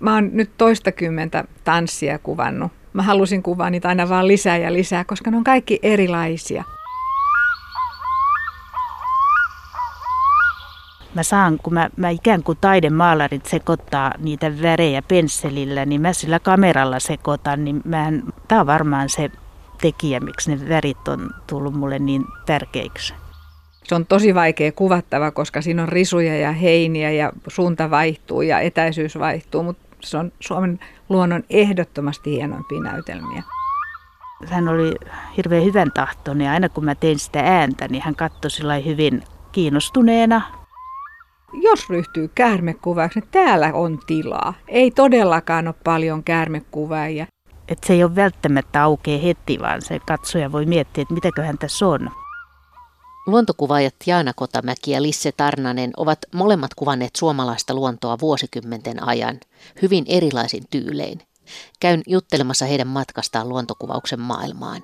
[0.00, 2.72] Mä oon nyt toistakymmentä tanssia kuvannut.
[2.92, 6.64] Mä halusin kuvaa niitä aina vaan lisää ja lisää, koska ne on kaikki erilaisia.
[11.14, 16.38] Mä saan, kun mä, mä ikään kuin taidemaalarit sekoittaa niitä värejä pensselillä, niin mä sillä
[16.38, 19.30] kameralla sekoitan, niin mähän, tää on varmaan se
[19.80, 23.14] tekijä, miksi ne värit on tullut mulle niin tärkeiksi.
[23.84, 28.60] Se on tosi vaikea kuvattava, koska siinä on risuja ja heiniä ja suunta vaihtuu ja
[28.60, 30.78] etäisyys vaihtuu, mutta se on Suomen
[31.08, 33.42] luonnon ehdottomasti hienoimpia näytelmiä.
[34.46, 34.94] Hän oli
[35.36, 39.22] hirveän hyvän tahtoinen ja aina kun mä tein sitä ääntä, niin hän katsoi sillä hyvin
[39.52, 40.42] kiinnostuneena.
[41.62, 44.54] Jos ryhtyy käärmekuvaajaksi, niin täällä on tilaa.
[44.68, 47.26] Ei todellakaan ole paljon käärmekuvaajia.
[47.68, 51.86] Et se ei ole välttämättä aukea heti, vaan se katsoja voi miettiä, että mitäköhän tässä
[51.86, 52.10] on.
[53.26, 59.40] Luontokuvaajat Jaana Kotamäki ja Lisse Tarnanen ovat molemmat kuvanneet suomalaista luontoa vuosikymmenten ajan,
[59.82, 61.22] hyvin erilaisin tyylein.
[61.80, 64.82] Käyn juttelemassa heidän matkastaan luontokuvauksen maailmaan.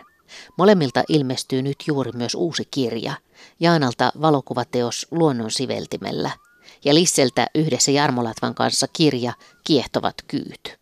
[0.59, 3.15] Molemmilta ilmestyy nyt juuri myös uusi kirja,
[3.61, 6.31] Jaanalta valokuvateos Luonnon siveltimellä
[6.85, 9.33] ja Lisseltä yhdessä Jarmo Latvan kanssa kirja
[9.65, 10.79] Kiehtovat kyyt.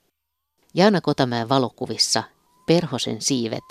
[0.75, 2.23] Jaana Kotamäen valokuvissa
[2.67, 3.65] perhosen siivet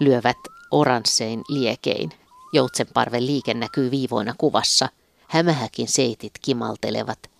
[0.00, 0.38] lyövät
[0.70, 2.12] oranssein liekein
[2.52, 4.88] Joutsenparven liike näkyy viivoina kuvassa,
[5.28, 7.30] hämähäkin seitit kimaltelevat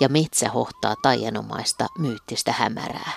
[0.00, 3.12] ja metsä hohtaa taianomaista myyttistä hämärää.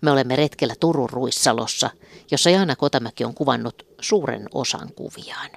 [0.00, 1.90] Me olemme retkellä Turun Ruissalossa,
[2.30, 5.50] jossa Jaana Kotamäki on kuvannut suuren osan kuviaan.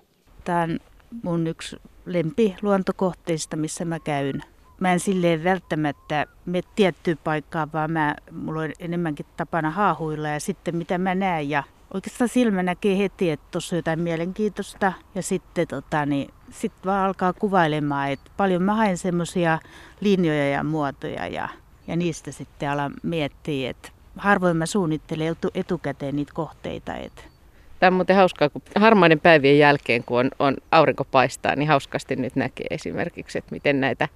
[0.43, 0.79] Tämä on
[1.23, 1.75] mun yksi
[2.05, 4.43] lempi luontokohteista, missä mä käyn.
[4.79, 10.39] Mä en silleen välttämättä me tiettyä paikkaa, vaan mä, mulla on enemmänkin tapana haahuilla ja
[10.39, 11.63] sitten mitä mä näen ja
[11.93, 17.05] oikeastaan silmä näkee heti, että tuossa on jotain mielenkiintoista ja sitten tota, niin, sit vaan
[17.05, 19.59] alkaa kuvailemaan, että paljon mä haen semmoisia
[20.01, 21.49] linjoja ja muotoja ja,
[21.87, 26.95] ja niistä sitten alan miettiä, että harvoin mä suunnittelen etukäteen niitä kohteita.
[26.95, 27.21] Että
[27.79, 32.15] Tämä on muuten hauskaa, kun harmaiden päivien jälkeen, kun on, on aurinko paistaa, niin hauskasti
[32.15, 34.07] nyt näkee esimerkiksi, että miten näitä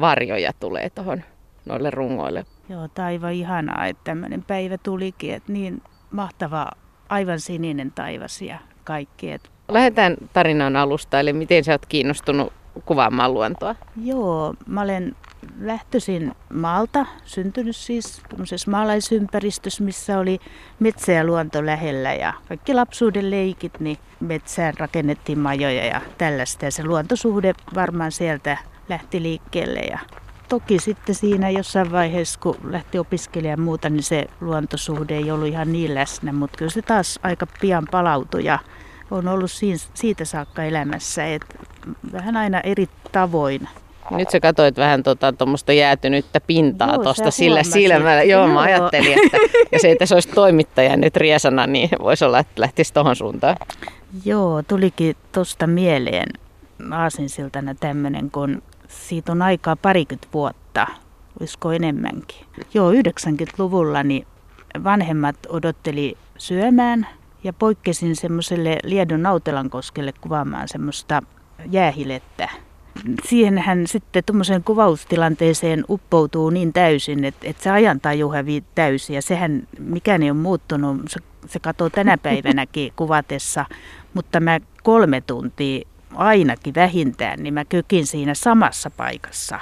[0.00, 1.22] varjoja tulee tuohon
[1.64, 2.46] noille rungoille.
[2.68, 6.70] Joo, taiva ihanaa, että tämmöinen päivä tulikin, että niin mahtava
[7.14, 9.40] aivan sininen taivas ja kaikki.
[9.68, 12.52] Lähdetään tarinan alusta, eli miten sä oot kiinnostunut
[12.84, 13.74] kuvaamaan luontoa?
[14.04, 15.16] Joo, mä olen
[15.60, 18.22] lähtöisin maalta, syntynyt siis
[18.66, 20.38] maalaisympäristössä, missä oli
[20.80, 26.64] metsä ja luonto lähellä ja kaikki lapsuuden leikit, niin metsään rakennettiin majoja ja tällaista.
[26.64, 28.58] Ja se luontosuhde varmaan sieltä
[28.88, 29.98] lähti liikkeelle ja
[30.48, 35.72] toki sitten siinä jossain vaiheessa, kun lähti opiskelemaan muuta, niin se luontosuhde ei ollut ihan
[35.72, 38.58] niin läsnä, mutta kyllä se taas aika pian palautui ja
[39.10, 39.50] on ollut
[39.94, 41.58] siitä saakka elämässä, että
[42.12, 43.68] vähän aina eri tavoin.
[44.10, 45.02] Nyt sä katsoit vähän
[45.38, 48.22] tuommoista tota, jäätynyttä pintaa tuosta sillä silmällä.
[48.22, 49.38] Joo, Joo, mä ajattelin, että
[49.72, 53.56] jos ei tässä olisi toimittaja nyt riesana, niin voisi olla, että lähtisi tuohon suuntaan.
[54.24, 56.28] Joo, tulikin tuosta mieleen
[56.92, 58.62] aasinsiltana tämmöinen, kun
[58.94, 60.86] siitä on aikaa parikymmentä vuotta,
[61.40, 62.46] olisiko enemmänkin.
[62.74, 64.26] Joo, 90-luvulla niin
[64.84, 67.06] vanhemmat odotteli syömään
[67.44, 71.22] ja poikkesin semmoiselle Liedon Nautelankoskelle kuvaamaan semmoista
[71.70, 72.48] jäähilettä.
[73.24, 79.22] Siihen hän sitten tuommoiseen kuvaustilanteeseen uppoutuu niin täysin, että, että se ajantaju hävii täysin ja
[79.22, 81.00] sehän mikään ei ole muuttunut.
[81.08, 83.64] Se, se katoo tänä päivänäkin kuvatessa,
[84.14, 89.60] mutta mä kolme tuntia ainakin vähintään, niin mä kökin siinä samassa paikassa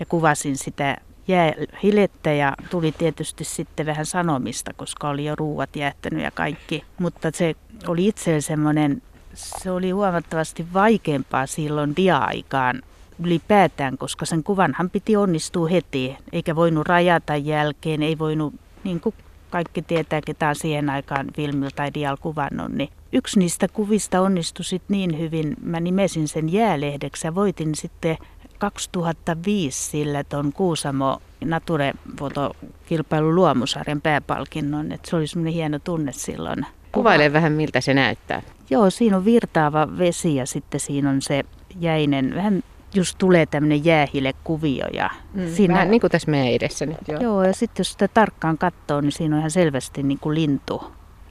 [0.00, 0.96] ja kuvasin sitä
[1.28, 6.84] jäähilettä ja tuli tietysti sitten vähän sanomista, koska oli jo ruuat jäättänyt ja kaikki.
[6.98, 7.54] Mutta se
[7.86, 9.02] oli itse semmoinen,
[9.34, 12.82] se oli huomattavasti vaikeampaa silloin dia-aikaan
[13.24, 19.14] ylipäätään, koska sen kuvanhan piti onnistua heti, eikä voinut rajata jälkeen, ei voinut, niin kuin
[19.50, 24.64] kaikki tietää, ketä on siihen aikaan filmillä tai dial kuvannut, niin yksi niistä kuvista onnistui
[24.64, 28.16] sit niin hyvin, mä nimesin sen jäälehdeksi ja voitin sitten
[28.58, 36.66] 2005 sillä ton Kuusamo Nature fotokilpailun luomusarjan pääpalkinnon, että se oli semmoinen hieno tunne silloin.
[36.92, 38.42] Kuvaile vähän miltä se näyttää.
[38.70, 41.44] Joo, siinä on virtaava vesi ja sitten siinä on se
[41.80, 42.62] jäinen, vähän
[42.94, 44.86] just tulee tämmöinen jäähilekuvio.
[44.92, 46.96] Ja mm, siinä, vähän niin kuin tässä meidän edessä nyt.
[47.08, 50.34] Joo, joo ja sitten jos sitä tarkkaan katsoo, niin siinä on ihan selvästi niin kuin
[50.34, 50.82] lintu,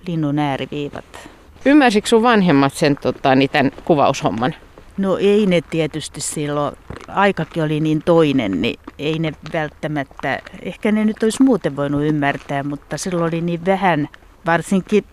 [0.07, 1.05] linnun ääriviivat.
[1.65, 4.55] Ymmärsikö sun vanhemmat sen tota, niin tämän kuvaushomman?
[4.97, 6.75] No ei ne tietysti silloin,
[7.07, 12.63] aikakin oli niin toinen, niin ei ne välttämättä, ehkä ne nyt olisi muuten voinut ymmärtää,
[12.63, 14.09] mutta silloin oli niin vähän,
[14.45, 15.03] varsinkin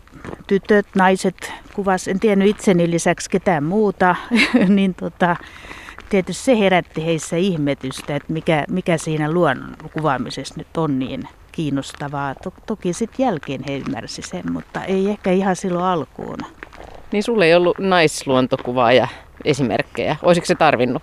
[0.47, 4.17] tytöt, naiset kuvas, en tiennyt itseni lisäksi ketään muuta,
[4.69, 5.37] niin tota,
[6.15, 12.35] tietysti se herätti heissä ihmetystä, että mikä, mikä siinä luonnon kuvaamisessa nyt on niin kiinnostavaa.
[12.35, 16.39] To, toki sitten jälkeen he ymmärsi sen, mutta ei ehkä ihan silloin alkuun.
[17.13, 19.09] Niin sulle ei ollut naisluontokuvaaja
[19.45, 20.17] esimerkkejä.
[20.23, 21.03] Olisiko se tarvinnut?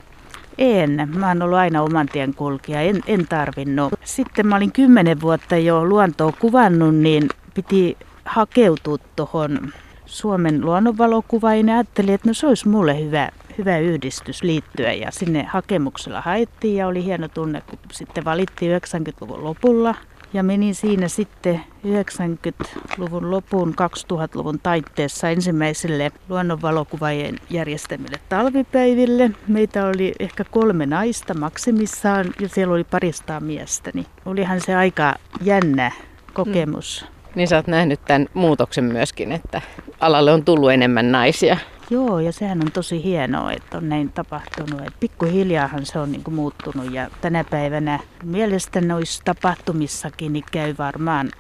[0.58, 1.10] En.
[1.16, 2.82] Mä oon ollut aina oman tien kulkija.
[2.82, 3.94] En, en tarvinnut.
[4.04, 9.74] Sitten mä olin kymmenen vuotta jo luontoa kuvannut, niin piti hakeutua tuohon
[10.12, 15.44] Suomen luonnonvalokuvaan ja ajattelin, että no se olisi mulle hyvä, hyvä yhdistys liittyä ja sinne
[15.44, 19.96] hakemuksella haettiin ja oli hieno tunne, kun sitten valittiin 90-luvun lopulla
[20.34, 23.74] ja menin siinä sitten 90-luvun lopun
[24.14, 29.32] 2000-luvun taitteessa ensimmäiselle luonnonvalokuvaajien järjestämille talvipäiville.
[29.48, 33.92] Meitä oli ehkä kolme naista maksimissaan ja siellä oli paristaa miestä.
[33.94, 35.92] Niin olihan se aika jännä
[36.34, 37.06] kokemus.
[37.10, 37.21] Mm.
[37.36, 39.62] Niin sä oot nähnyt tämän muutoksen myöskin, että
[40.00, 41.58] alalle on tullut enemmän naisia.
[41.90, 44.82] Joo, ja sehän on tosi hienoa, että on näin tapahtunut.
[44.82, 51.32] Et pikkuhiljaahan se on niinku muuttunut ja tänä päivänä mielestäni noissa tapahtumissakin niin käy varmaan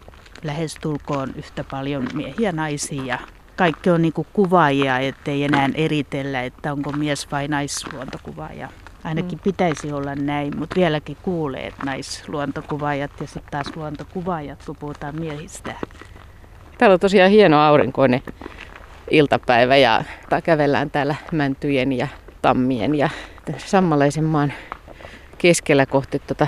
[0.43, 3.03] lähestulkoon yhtä paljon miehiä naisia.
[3.03, 3.19] Ja
[3.55, 8.69] kaikki on niinku kuvaajia, ettei enää eritellä, että onko mies vai naisluontokuvaaja.
[9.03, 9.43] Ainakin mm.
[9.43, 15.75] pitäisi olla näin, mutta vieläkin kuulee, että naisluontokuvaajat ja sitten taas luontokuvaajat, kun puhutaan miehistä.
[16.77, 18.21] Täällä on tosiaan hieno aurinkoinen
[19.11, 20.03] iltapäivä ja
[20.43, 22.07] kävellään täällä mäntyjen ja
[22.41, 23.09] tammien ja
[23.57, 24.53] sammalaisen maan
[25.37, 26.47] keskellä kohti tuota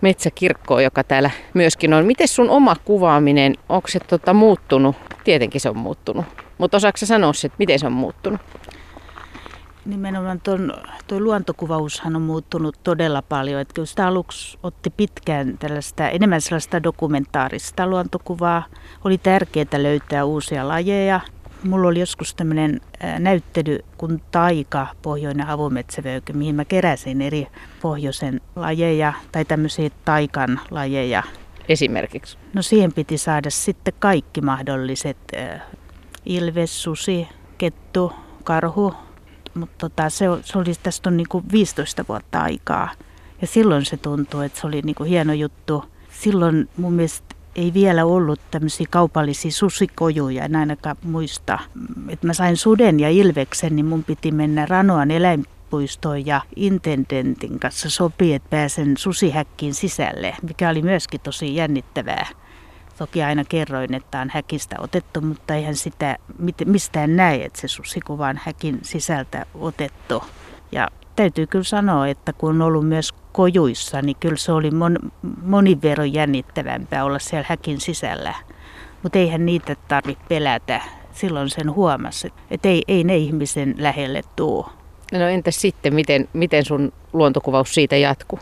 [0.00, 2.06] metsäkirkkoa, joka täällä myöskin on.
[2.06, 4.96] Miten sun oma kuvaaminen, onko se tota muuttunut?
[5.24, 6.24] Tietenkin se on muuttunut.
[6.58, 8.40] Mutta osaako sanoa että miten se on muuttunut?
[9.88, 10.40] Nimenomaan
[11.06, 13.60] tuo luontokuvaushan on muuttunut todella paljon.
[13.60, 18.64] Että kyllä sitä aluksi otti pitkään tällaista, enemmän sellaista dokumentaarista luontokuvaa.
[19.04, 21.20] Oli tärkeää löytää uusia lajeja.
[21.64, 22.80] Mulla oli joskus tämmöinen
[23.18, 27.46] näyttely kuin Taika, pohjoinen avometsävöykö, mihin mä keräsin eri
[27.82, 31.22] pohjoisen lajeja tai tämmöisiä taikan lajeja.
[31.68, 32.38] Esimerkiksi?
[32.54, 35.18] No siihen piti saada sitten kaikki mahdolliset
[36.26, 38.12] ilves, susi, kettu,
[38.44, 38.94] karhu,
[39.54, 42.90] mutta tota, se, se oli, tästä on niin kuin 15 vuotta aikaa.
[43.40, 45.84] Ja silloin se tuntui, että se oli niin kuin hieno juttu.
[46.10, 51.58] Silloin mun mielestä ei vielä ollut tämmöisiä kaupallisia susikojuja, en ainakaan muista.
[52.08, 57.90] Että mä sain suden ja ilveksen, niin mun piti mennä Ranoan eläinpuistoon ja intendentin kanssa
[57.90, 62.26] sopii, että pääsen susihäkkiin sisälle, mikä oli myöskin tosi jännittävää.
[62.98, 66.16] Toki aina kerroin, että on häkistä otettu, mutta eihän sitä
[66.66, 70.22] mistään näe, että se susikuva on häkin sisältä otettu.
[70.72, 74.98] Ja täytyy kyllä sanoa, että kun on ollut myös kojuissa, niin kyllä se oli mon,
[75.42, 78.34] monin verran jännittävämpää olla siellä häkin sisällä.
[79.02, 80.80] Mutta eihän niitä tarvitse pelätä.
[81.12, 84.72] Silloin sen huomasi, että ei, ei ne ihmisen lähelle tuo.
[85.12, 88.38] No entäs sitten, miten, miten sun luontokuvaus siitä jatkuu?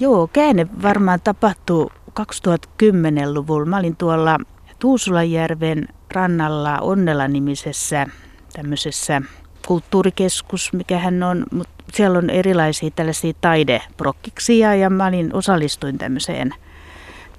[0.00, 3.66] Joo, käänne varmaan tapahtuu 2010-luvulla.
[3.66, 4.38] Mä olin tuolla
[4.78, 8.06] Tuusulajärven rannalla Onnela-nimisessä
[8.52, 9.22] tämmöisessä
[9.66, 16.54] kulttuurikeskus, mikä hän on, mutta siellä on erilaisia tällaisia taideprokkiksia ja mä olin, osallistuin tämmöiseen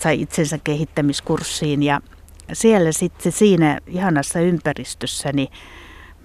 [0.02, 2.02] sai itsensä kehittämiskurssiin ja
[2.54, 5.50] siellä sitten siinä ihanassa ympäristössä niin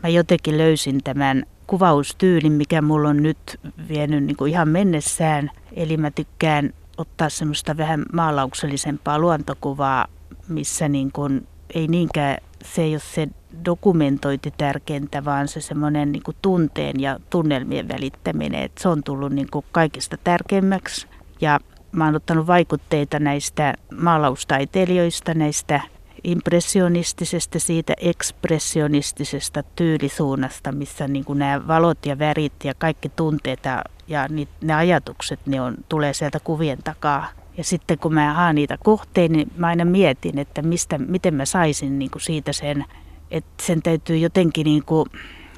[0.02, 5.50] mä jotenkin löysin tämän kuvaustyylin, mikä mulla on nyt vienyt niin kuin ihan mennessään.
[5.72, 10.06] Eli mä tykkään ottaa semmoista vähän maalauksellisempaa luontokuvaa,
[10.48, 13.28] missä niin kuin ei niinkään, se ei ole se
[13.64, 19.48] dokumentointi tärkeintä, vaan se semmoinen niin tunteen ja tunnelmien välittäminen, että se on tullut niin
[19.50, 21.06] kuin kaikista tärkeimmäksi.
[21.40, 21.60] Ja
[21.92, 25.80] mä oon ottanut vaikutteita näistä maalaustaiteilijoista, näistä
[26.24, 33.60] impressionistisesta, siitä ekspressionistisesta tyylisuunnasta, missä niin kuin nämä valot ja värit ja kaikki tunteet
[34.08, 34.28] ja,
[34.60, 37.28] ne ajatukset ne on, tulee sieltä kuvien takaa.
[37.56, 41.44] Ja sitten kun mä haan niitä kohteita, niin mä aina mietin, että mistä, miten mä
[41.44, 42.84] saisin niin kuin siitä sen,
[43.30, 45.06] että sen täytyy jotenkin niin kuin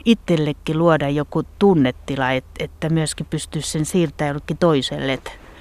[0.05, 5.19] itsellekin luoda joku tunnetila, että, että myöskin pystyisi sen siirtämään jollekin toiselle.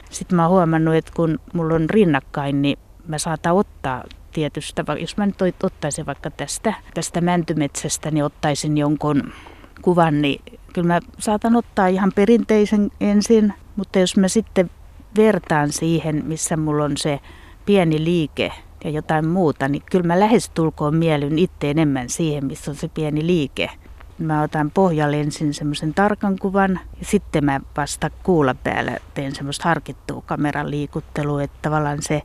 [0.09, 5.17] Sitten mä oon huomannut, että kun mulla on rinnakkain, niin mä saatan ottaa tietystä, jos
[5.17, 9.33] mä nyt ottaisin vaikka tästä, tästä mäntymetsästä, niin ottaisin jonkun
[9.81, 10.41] kuvan, niin
[10.73, 14.69] kyllä mä saatan ottaa ihan perinteisen ensin, mutta jos mä sitten
[15.17, 17.19] vertaan siihen, missä mulla on se
[17.65, 18.51] pieni liike
[18.83, 23.27] ja jotain muuta, niin kyllä mä lähestulkoon mielyn itse enemmän siihen, missä on se pieni
[23.27, 23.69] liike.
[24.17, 29.69] Mä otan pohjalle ensin semmoisen tarkan kuvan ja sitten mä vasta kuulla päällä teen semmoista
[29.69, 32.21] harkittua kameran liikuttelua, että tavallaan se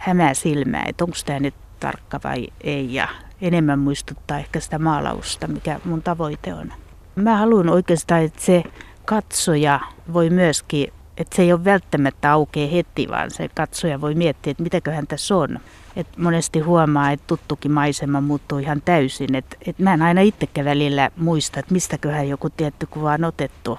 [0.00, 3.08] hämää silmää, että onko tämä nyt tarkka vai ei ja
[3.40, 6.72] enemmän muistuttaa ehkä sitä maalausta, mikä mun tavoite on.
[7.14, 8.62] Mä haluan oikeastaan, että se
[9.04, 9.80] katsoja
[10.12, 14.62] voi myöskin, että se ei ole välttämättä aukea heti, vaan se katsoja voi miettiä, että
[14.62, 15.58] mitäköhän tässä on.
[15.96, 19.34] Et monesti huomaa, että tuttukin maisema muuttuu ihan täysin.
[19.34, 23.78] Et, et mä en aina itsekään välillä muista, että mistäköhän joku tietty kuva on otettu.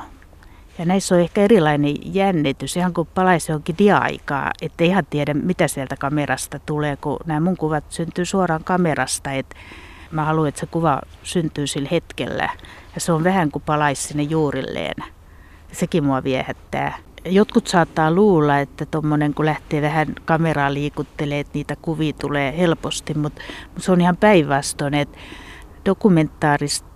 [0.82, 5.68] Ja näissä on ehkä erilainen jännitys, ihan kuin palaisi johonkin dia-aikaa, että ihan tiedä, mitä
[5.68, 9.32] sieltä kamerasta tulee, kun nämä mun kuvat syntyy suoraan kamerasta.
[9.32, 9.56] Et
[10.12, 12.50] mä haluan, että se kuva syntyy sillä hetkellä.
[12.96, 15.04] Ja se on vähän kuin palaisi sinne juurilleen.
[15.72, 16.98] Sekin mua viehättää.
[17.26, 23.14] Jotkut saattaa luulla, että tuommoinen kun lähtee vähän kameraa liikuttelemaan, että niitä kuvia tulee helposti,
[23.14, 23.42] mutta,
[23.78, 25.18] se on ihan päinvastoin, että
[25.86, 26.88] dokumentaarista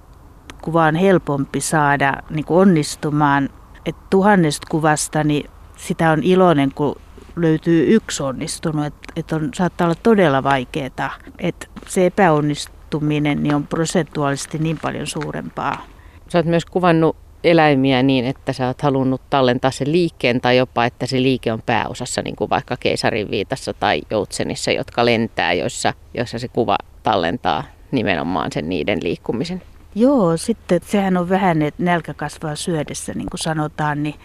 [0.62, 3.50] kuvaa on helpompi saada niin onnistumaan.
[3.86, 6.96] Että tuhannesta kuvasta niin sitä on iloinen, kun
[7.36, 11.14] löytyy yksi onnistunut, että, että on, saattaa olla todella vaikeaa.
[11.40, 15.86] Että se epäonnistuminen niin on prosentuaalisesti niin paljon suurempaa.
[16.30, 20.86] Sä oot myös kuvannut eläimiä niin, että sä oot halunnut tallentaa sen liikkeen tai jopa,
[20.86, 25.94] että se liike on pääosassa, niin kuin vaikka keisarin viitassa tai joutsenissa, jotka lentää, joissa,
[26.14, 29.62] joissa se kuva tallentaa nimenomaan sen niiden liikkumisen.
[29.96, 34.16] Joo, sitten sehän on vähän, että nälkä kasvaa syödessä, niin kuin sanotaan, niin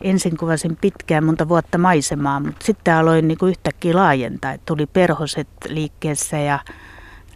[0.00, 4.86] ensin kuvasin pitkään monta vuotta maisemaa, mutta sitten aloin niin kuin yhtäkkiä laajentaa, että tuli
[4.86, 6.58] perhoset liikkeessä ja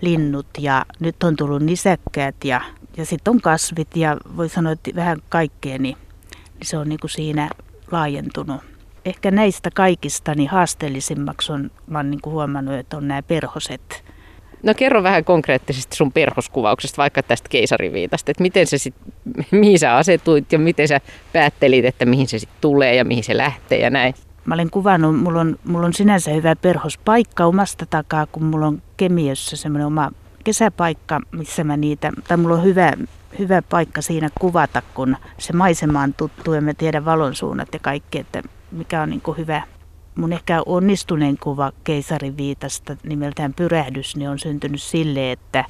[0.01, 2.61] linnut ja nyt on tullut nisäkkäät ja
[2.97, 5.97] ja sitten on kasvit ja voi sanoa, että vähän kaikkea, niin,
[6.55, 7.51] niin se on niin kuin siinä
[7.91, 8.61] laajentunut.
[9.05, 14.05] Ehkä näistä kaikista niin haasteellisimmaksi on, mä oon niin kuin huomannut, että on nämä perhoset.
[14.65, 18.95] No kerro vähän konkreettisesti sun perhoskuvauksesta, vaikka tästä keisariviitasta, että miten se sit,
[19.51, 21.01] mihin sä asetuit ja miten sä
[21.33, 24.15] päättelit, että mihin se sitten tulee ja mihin se lähtee ja näin.
[24.45, 28.83] Mä olen kuvannut, mulla on, mulla on sinänsä hyvä perhospaikka omasta takaa, kun mulla on
[28.97, 30.11] Kemiössä semmoinen oma
[30.45, 32.93] kesäpaikka, missä mä niitä, tai mulla on hyvä,
[33.39, 38.19] hyvä paikka siinä kuvata, kun se maisema on tuttu ja mä tiedän valonsuunnat ja kaikki,
[38.19, 38.43] että
[38.73, 39.63] mikä on niin kuin hyvä.
[40.15, 45.65] Mun ehkä onnistuneen kuva keisarin viitasta nimeltään Pyrähdys, niin on syntynyt sille, että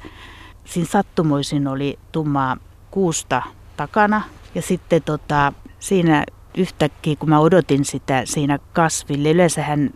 [0.65, 2.57] siinä sattumoisin oli tummaa
[2.91, 3.41] kuusta
[3.77, 4.21] takana
[4.55, 6.23] ja sitten tota, siinä
[6.57, 9.89] yhtäkkiä, kun mä odotin sitä siinä kasville, yleensähän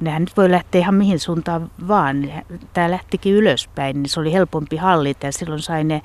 [0.00, 2.32] nehän nyt voi lähteä ihan mihin suuntaan vaan.
[2.72, 6.02] Tämä lähtikin ylöspäin, niin se oli helpompi hallita ja silloin sai ne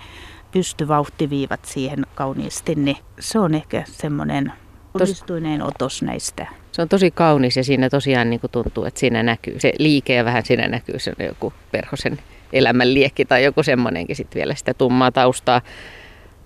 [0.51, 2.75] pystyvauhtiviivat siihen kauniisti.
[2.75, 4.53] Niin se on ehkä semmoinen
[5.01, 6.47] onnistuineen otos näistä.
[6.71, 10.25] Se on tosi kaunis ja siinä tosiaan niin tuntuu, että siinä näkyy se liike ja
[10.25, 12.19] vähän siinä näkyy se joku perhosen
[12.53, 15.61] elämän liekki tai joku semmoinenkin sitten vielä sitä tummaa taustaa,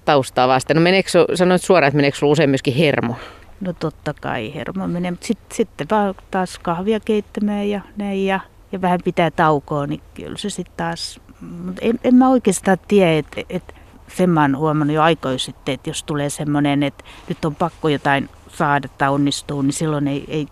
[0.06, 0.76] taustaa vasten.
[0.76, 3.16] No meneekö, sanoit suoraan, että meneekö usein myöskin hermo
[3.62, 8.40] No totta kai hermo menee, mutta sitten sit vaan taas kahvia keittämään ja näin ja,
[8.72, 11.22] ja vähän pitää taukoa, niin kyllä se sitten taas,
[11.66, 13.76] mutta en, en mä oikeastaan tiedä, että et,
[14.18, 17.90] sen mä oon huomannut jo aikoin sitten, että jos tulee semmoinen, että nyt on pakko
[17.90, 20.48] jotain saada tai onnistuu, niin silloin ei, ei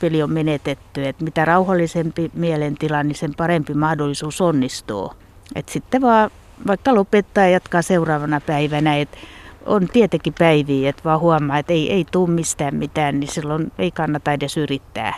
[0.00, 1.06] peli on menetetty.
[1.06, 5.12] Että mitä rauhallisempi mielentila, niin sen parempi mahdollisuus onnistuu.
[5.54, 6.30] Et sitten vaan
[6.66, 9.18] vaikka lopettaa ja jatkaa seuraavana päivänä, että
[9.66, 13.90] on tietenkin päiviä, että vaan huomaa, että ei, ei tule mistään mitään, niin silloin ei
[13.90, 15.14] kannata edes yrittää.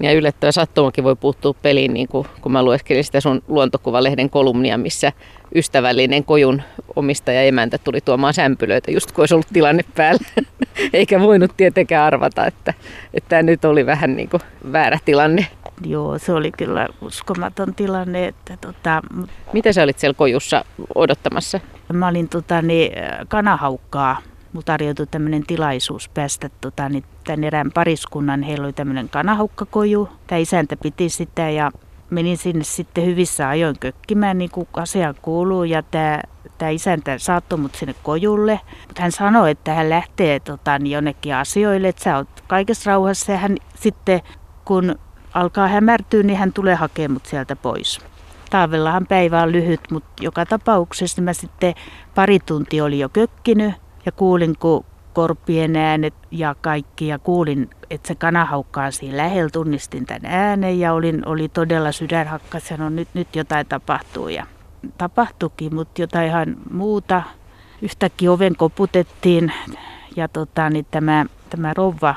[0.00, 4.78] Ja yllättävä sattumakin voi puuttua peliin, niin kuin, kun mä lueskelin sitä sun luontokuvalehden kolumnia,
[4.78, 5.12] missä
[5.54, 6.62] ystävällinen kojun
[6.96, 10.20] omistaja emäntä tuli tuomaan sämpylöitä, just kun olisi ollut tilanne päällä.
[10.92, 12.74] Eikä voinut tietenkään arvata, että,
[13.14, 14.40] että tämä nyt oli vähän niin kuin
[14.72, 15.46] väärä tilanne.
[15.86, 18.26] Joo, se oli kyllä uskomaton tilanne.
[18.26, 19.02] Että tota,
[19.52, 20.64] Mitä sä olit siellä kojussa
[20.94, 21.60] odottamassa?
[21.92, 22.92] Mä olin tota, niin,
[23.28, 24.22] kanahaukkaa.
[24.58, 28.42] Mulla tarjoutui tämmöinen tilaisuus päästä tota, niin, tämän erään pariskunnan.
[28.42, 30.08] Heillä oli tämmöinen kanahaukkkoju.
[30.26, 31.70] Tämä isäntä piti sitä ja
[32.10, 35.64] menin sinne sitten hyvissä ajoin kökkimään, niin kuin asia kuuluu.
[35.64, 36.20] Ja tämä,
[36.58, 38.60] tämä isäntä saattoi mut sinne kojulle.
[38.86, 43.32] Mutta hän sanoi, että hän lähtee tota, niin jonnekin asioille, että sä oot kaikessa rauhassa.
[43.32, 44.20] Ja hän sitten,
[44.64, 44.98] kun
[45.34, 48.00] alkaa hämärtyä, niin hän tulee hakemaan mut sieltä pois.
[48.50, 51.74] Taavellahan päivä on lyhyt, mutta joka tapauksessa mä sitten
[52.14, 53.74] pari tuntia oli jo kökkinyt
[54.08, 59.50] ja kuulin, kun korpien äänet ja kaikki ja kuulin, että se kana haukkaa siinä lähellä,
[59.52, 64.28] tunnistin tämän äänen ja olin, oli todella sydänhakka, sanoi nyt, nyt jotain tapahtuu.
[64.28, 64.46] Ja
[64.98, 67.22] tapahtuikin, mutta jotain ihan muuta.
[67.82, 69.52] Yhtäkkiä oven koputettiin
[70.16, 72.14] ja tota, niin tämä, tämä rouva,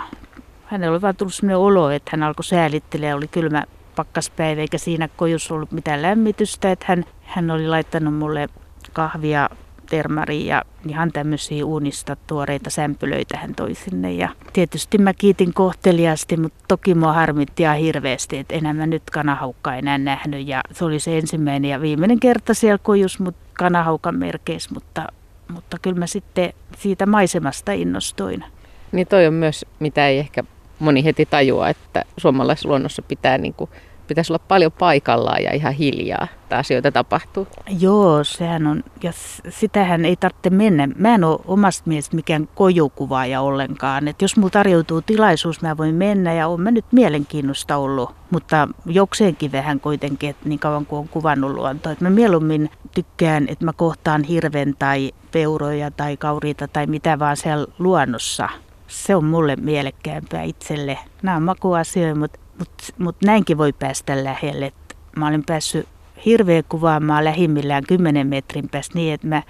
[0.65, 3.63] hänellä oli vaan tullut sellainen olo, että hän alkoi säälittelemään, oli kylmä
[3.95, 8.49] pakkaspäivä eikä siinä kojussa ollut mitään lämmitystä, että hän, hän oli laittanut mulle
[8.93, 9.49] kahvia
[9.91, 14.11] termariin ja ihan tämmöisiä uunista tuoreita sämpylöitä hän toi sinne.
[14.11, 19.09] Ja tietysti mä kiitin kohteliasti, mutta toki mua harmitti ihan hirveästi, että enää mä nyt
[19.09, 20.47] kanahaukkaa enää nähnyt.
[20.47, 25.07] Ja se oli se ensimmäinen ja viimeinen kerta siellä kojus, mutta kanahaukan merkeissä, mutta
[25.53, 28.43] mutta kyllä mä sitten siitä maisemasta innostuin.
[28.91, 30.43] Niin toi on myös, mitä ei ehkä
[30.79, 33.69] moni heti tajua, että suomalaisessa luonnossa pitää niin kuin
[34.11, 37.47] pitäisi olla paljon paikallaan ja ihan hiljaa, että asioita tapahtuu.
[37.79, 39.11] Joo, sehän on, ja
[39.49, 40.87] sitähän ei tarvitse mennä.
[40.95, 44.07] Mä en ole omasta mielestä mikään kojukuvaaja ollenkaan.
[44.07, 48.15] Et jos mulla tarjoutuu tilaisuus, mä voin mennä ja on mä nyt mielenkiinnosta ollut.
[48.31, 51.91] Mutta jokseenkin vähän kuitenkin, että niin kauan kuin on kuvannut luontoa.
[51.91, 57.37] Et mä mieluummin tykkään, että mä kohtaan hirven tai peuroja tai kauriita tai mitä vaan
[57.37, 58.49] siellä luonnossa.
[58.87, 60.99] Se on mulle mielekkäämpää itselle.
[61.21, 64.73] Nämä on makuasioita, mutta mutta mut näinkin voi päästä lähelle.
[65.15, 65.87] Mä olen päässyt
[66.25, 69.43] hirveä kuvaamaan lähimmillään 10 metrin päästä niin, että mä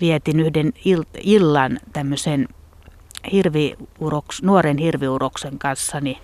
[0.00, 0.72] vietin yhden
[1.22, 2.48] illan tämmöisen
[3.32, 6.16] hirviuroks, nuoren hirviuroksen kanssa, niin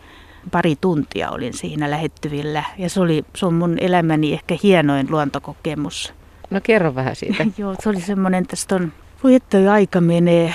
[0.50, 2.64] pari tuntia olin siinä lähettyvillä.
[2.78, 6.14] Ja se, oli, se on mun elämäni ehkä hienoin luontokokemus.
[6.50, 7.46] No kerro vähän siitä.
[7.58, 8.92] Joo, se oli semmoinen, tästä on,
[9.24, 10.54] voi että aika menee.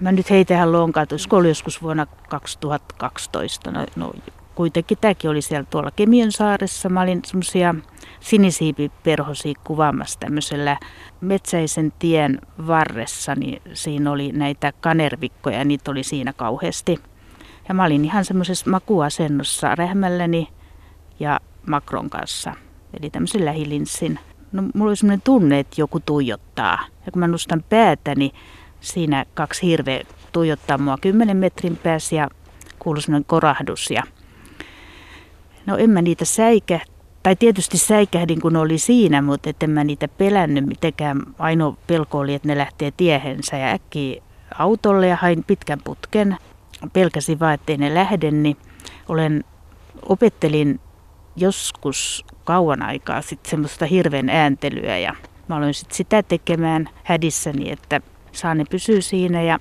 [0.00, 4.12] Mä nyt heitän lonkaan, että oli joskus vuonna 2012, no, no
[4.60, 6.88] kuitenkin tämäkin oli siellä tuolla Kemion saaressa.
[6.88, 7.74] Mä olin semmoisia
[8.20, 10.76] sinisiipiperhosia kuvaamassa tämmöisellä
[11.20, 16.98] metsäisen tien varressa, niin siinä oli näitä kanervikkoja ja niitä oli siinä kauheasti.
[17.68, 20.48] Ja mä olin ihan semmoisessa makuasennossa rähmälläni
[21.20, 22.54] ja makron kanssa,
[23.00, 24.18] eli tämmöisen lähilinssin.
[24.52, 26.78] No, mulla oli semmoinen tunne, että joku tuijottaa.
[27.06, 28.32] Ja kun mä nostan päätäni, niin
[28.80, 32.28] siinä kaksi hirveä tuijottaa mua 10 metrin päässä ja
[32.78, 33.90] kuului semmoinen korahdus.
[33.90, 34.02] Ja
[35.66, 36.80] No en mä niitä säikä,
[37.22, 41.22] tai tietysti säikähdin kun oli siinä, mutta en mä niitä pelännyt mitenkään.
[41.38, 44.22] Ainoa pelko oli, että ne lähtee tiehensä ja äkkiä
[44.58, 46.36] autolle ja hain pitkän putken.
[46.92, 48.56] Pelkäsin vaan, ettei ne lähde, niin
[49.08, 49.44] olen,
[50.08, 50.80] opettelin
[51.36, 55.14] joskus kauan aikaa sitten semmoista hirveän ääntelyä ja
[55.48, 58.00] mä aloin sitten sitä tekemään hädissäni, että
[58.32, 59.58] saa ne pysyä siinä ja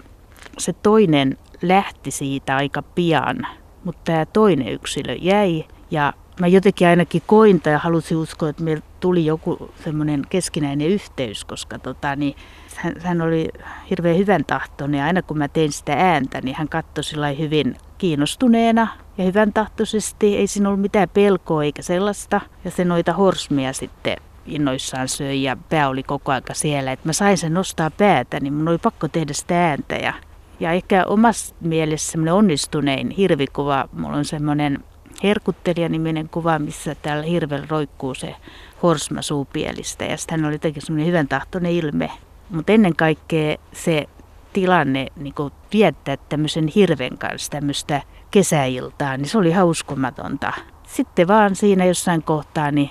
[0.57, 3.47] se toinen lähti siitä aika pian,
[3.83, 8.83] mutta tämä toinen yksilö jäi ja mä jotenkin ainakin koin tai halusin uskoa, että meillä
[8.99, 12.35] tuli joku semmoinen keskinäinen yhteys, koska tota, niin,
[12.75, 13.49] hän, hän oli
[13.89, 17.75] hirveän hyvän tahtoinen ja aina kun mä tein sitä ääntä, niin hän katsoi sillä hyvin
[17.97, 20.37] kiinnostuneena ja hyvän tahtoisesti.
[20.37, 22.41] Ei siinä ollut mitään pelkoa eikä sellaista.
[22.65, 26.91] Ja se noita horsmia sitten innoissaan söi ja pää oli koko aika siellä.
[26.91, 29.95] Että mä sain sen nostaa päätä, niin mun oli pakko tehdä sitä ääntä.
[29.95, 30.13] Ja,
[30.59, 34.83] ja ehkä omassa mielessä semmoinen onnistunein hirvikuva, mulla on semmoinen
[35.23, 38.35] Herkuttelija-niminen kuva, missä täällä hirvel roikkuu se
[38.83, 40.05] horsma suupielistä.
[40.05, 42.11] Ja sitten hän oli jotenkin semmoinen hyvän tahtoinen ilme.
[42.49, 44.05] Mutta ennen kaikkea se
[44.53, 45.33] tilanne niin
[45.73, 48.01] viettää tämmöisen hirven kanssa tämmöistä
[48.31, 50.53] kesäiltaa, niin se oli ihan uskomatonta.
[50.87, 52.89] Sitten vaan siinä jossain kohtaa, niin,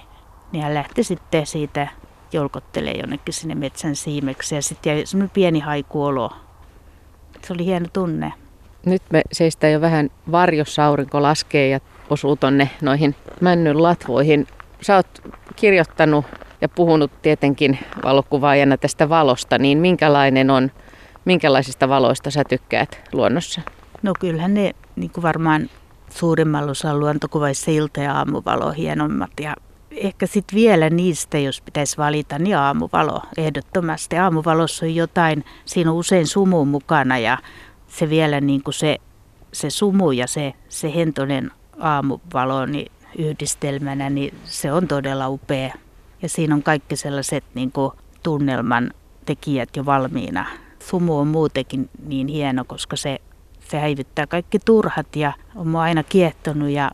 [0.52, 1.88] niin hän lähti sitten siitä
[2.32, 6.32] jolkottelee jonnekin sinne metsän siimeksi ja sitten jäi semmoinen pieni haikuolo.
[7.46, 8.32] Se oli hieno tunne.
[8.86, 14.46] Nyt me seistään jo vähän varjossa, aurinko laskee ja osuu tonne noihin männyn latvoihin.
[14.80, 15.22] Sä oot
[15.56, 16.24] kirjoittanut
[16.60, 20.70] ja puhunut tietenkin valokuvaajana tästä valosta, niin minkälainen on,
[21.24, 23.60] minkälaisista valoista sä tykkäät luonnossa?
[24.02, 25.70] No kyllähän ne niin kuin varmaan
[26.10, 29.56] suurimmalla osalla luontokuvaissa ilta- ja aamuvalo hienommat ja
[29.90, 34.18] ehkä sitten vielä niistä, jos pitäisi valita, niin aamuvalo ehdottomasti.
[34.18, 37.38] Aamuvalossa on jotain, siinä on usein sumu mukana ja
[37.88, 38.96] se vielä niin kuin se,
[39.52, 45.74] se sumu ja se, se hentonen aamuvalo niin yhdistelmänä, niin se on todella upea.
[46.22, 48.90] Ja siinä on kaikki sellaiset niin kuin tunnelman
[49.26, 50.46] tekijät jo valmiina.
[50.78, 53.18] Sumu on muutenkin niin hieno, koska se,
[53.68, 56.90] se häivyttää kaikki turhat ja on mua aina kiehtonut ja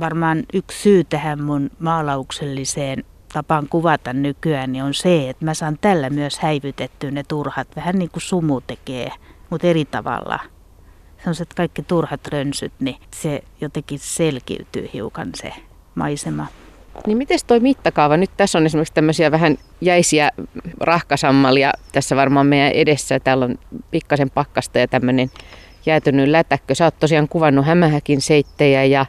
[0.00, 5.78] varmaan yksi syy tähän mun maalaukselliseen tapaan kuvata nykyään niin on se, että mä saan
[5.80, 9.10] tällä myös häivytettyä ne turhat, vähän niin kuin sumu tekee,
[9.50, 10.38] mutta eri tavalla–
[11.24, 15.52] sellaiset kaikki turhat rönsyt, niin se jotenkin selkiytyy hiukan se
[15.94, 16.46] maisema.
[17.06, 18.16] Niin miten toi mittakaava?
[18.16, 20.30] Nyt tässä on esimerkiksi tämmöisiä vähän jäisiä
[20.80, 23.20] rahkasammalia tässä varmaan meidän edessä.
[23.20, 23.58] Täällä on
[23.90, 25.30] pikkasen pakkasta ja tämmöinen
[25.86, 26.74] jäätynyt lätäkkö.
[26.74, 29.06] Sä oot tosiaan kuvannut hämähäkin seittejä ja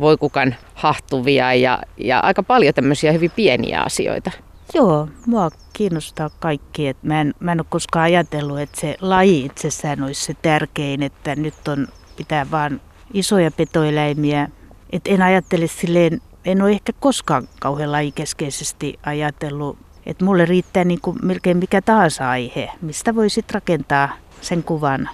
[0.00, 4.30] voikukan hahtuvia ja, ja aika paljon tämmöisiä hyvin pieniä asioita.
[4.74, 6.88] Joo, mua kiinnostaa kaikki.
[6.88, 11.02] Et mä, en, mä en ole koskaan ajatellut, että se laji itsessään olisi se tärkein,
[11.02, 12.80] että nyt on, pitää vaan
[13.14, 14.48] isoja petoeläimiä.
[14.90, 21.00] Et en ajattele silleen, en ole ehkä koskaan kauhean lajikeskeisesti ajatellut, että mulle riittää niin
[21.00, 24.08] kuin melkein mikä tahansa aihe, mistä voisit rakentaa
[24.40, 25.08] sen kuvan.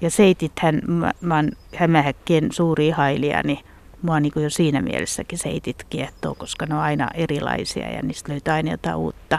[0.00, 3.58] Ja seitithän, mä, mä oon hämähäkkien suuri ihailija, niin
[4.02, 8.54] mua niin jo siinä mielessäkin seitit kiehtoo, koska ne on aina erilaisia ja niistä löytää
[8.54, 9.38] aina jotain uutta.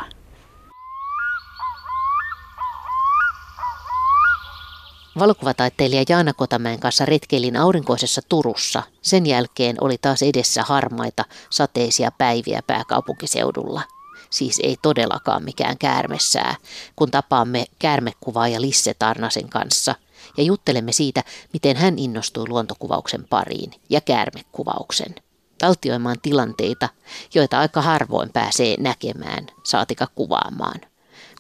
[5.19, 8.83] Valokuvataiteilija Jaana Kotamäen kanssa retkeilin aurinkoisessa Turussa.
[9.01, 13.81] Sen jälkeen oli taas edessä harmaita, sateisia päiviä pääkaupunkiseudulla.
[14.29, 16.55] Siis ei todellakaan mikään käärmessää,
[16.95, 19.95] kun tapaamme käärmekuvaaja Lisse Tarnasen kanssa
[20.39, 21.23] ja juttelemme siitä,
[21.54, 25.15] miten hän innostui luontokuvauksen pariin ja käärmekuvauksen.
[25.58, 26.89] Taltioimaan tilanteita,
[27.34, 30.82] joita aika harvoin pääsee näkemään, saatika kuvaamaan.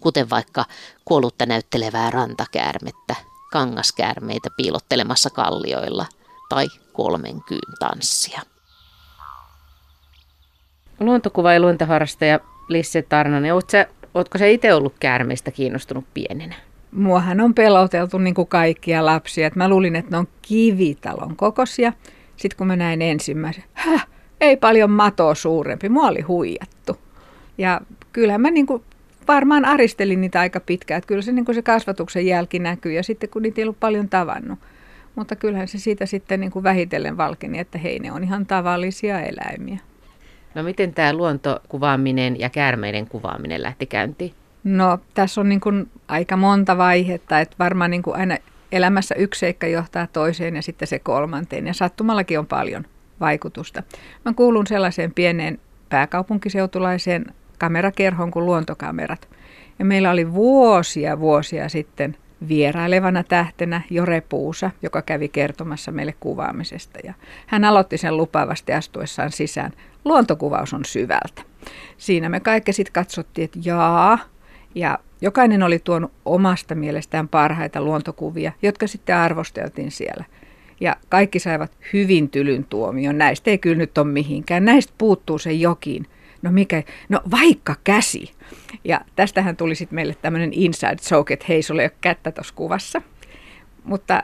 [0.01, 0.65] Kuten vaikka
[1.05, 3.15] kuollutta näyttelevää rantakäärmettä
[3.51, 6.05] kangaskäärmeitä piilottelemassa kallioilla
[6.49, 8.41] tai kolmen kyyn tanssia.
[10.99, 16.68] Luontokuva- ja luontoharrastaja Lisse Tarnanen, ootko sä, ootko sä itse ollut käärmeistä kiinnostunut pienenä?
[16.91, 19.47] Muahan on peloteltu niin kuin kaikkia lapsia.
[19.47, 21.93] Et mä luulin, että ne on kivitalon kokoisia.
[22.37, 24.07] Sitten kun mä näin ensimmäisen, häh,
[24.41, 25.89] ei paljon matoa suurempi.
[25.89, 26.97] Mua oli huijattu.
[27.57, 27.81] Ja
[28.13, 28.83] kyllähän mä niin kuin
[29.27, 30.97] varmaan aristelin niitä aika pitkään.
[30.97, 33.79] Että kyllä se, niin kuin se kasvatuksen jälki näkyy ja sitten kun niitä ei ollut
[33.79, 34.59] paljon tavannut.
[35.15, 39.21] Mutta kyllähän se siitä sitten niin kuin vähitellen valkeni, että hei ne on ihan tavallisia
[39.21, 39.79] eläimiä.
[40.55, 44.33] No miten tämä luontokuvaaminen ja käärmeiden kuvaaminen lähti käyntiin?
[44.63, 48.37] No tässä on niin kuin aika monta vaihetta, että varmaan niin kuin aina
[48.71, 52.85] elämässä yksi seikka johtaa toiseen ja sitten se kolmanteen ja sattumallakin on paljon
[53.19, 53.83] vaikutusta.
[54.25, 57.25] Mä kuulun sellaiseen pieneen pääkaupunkiseutulaiseen
[57.57, 59.29] kamerakerhon kuin luontokamerat.
[59.79, 62.17] Ja meillä oli vuosia vuosia sitten
[62.47, 66.99] vierailevana tähtenä Jore Puusa, joka kävi kertomassa meille kuvaamisesta.
[67.03, 67.13] Ja
[67.47, 69.71] hän aloitti sen lupaavasti astuessaan sisään.
[70.05, 71.41] Luontokuvaus on syvältä.
[71.97, 74.19] Siinä me kaikki sitten katsottiin, että jaa.
[74.75, 80.23] Ja jokainen oli tuonut omasta mielestään parhaita luontokuvia, jotka sitten arvosteltiin siellä.
[80.79, 83.17] Ja kaikki saivat hyvin tylyn tuomion.
[83.17, 84.65] Näistä ei kyllä nyt ole mihinkään.
[84.65, 86.05] Näistä puuttuu se jokin–
[86.41, 88.31] no mikä, no vaikka käsi.
[88.83, 92.53] Ja tästähän tuli sitten meille tämmöinen inside joke, että hei, sulla ei ole kättä tuossa
[92.55, 93.01] kuvassa.
[93.83, 94.23] Mutta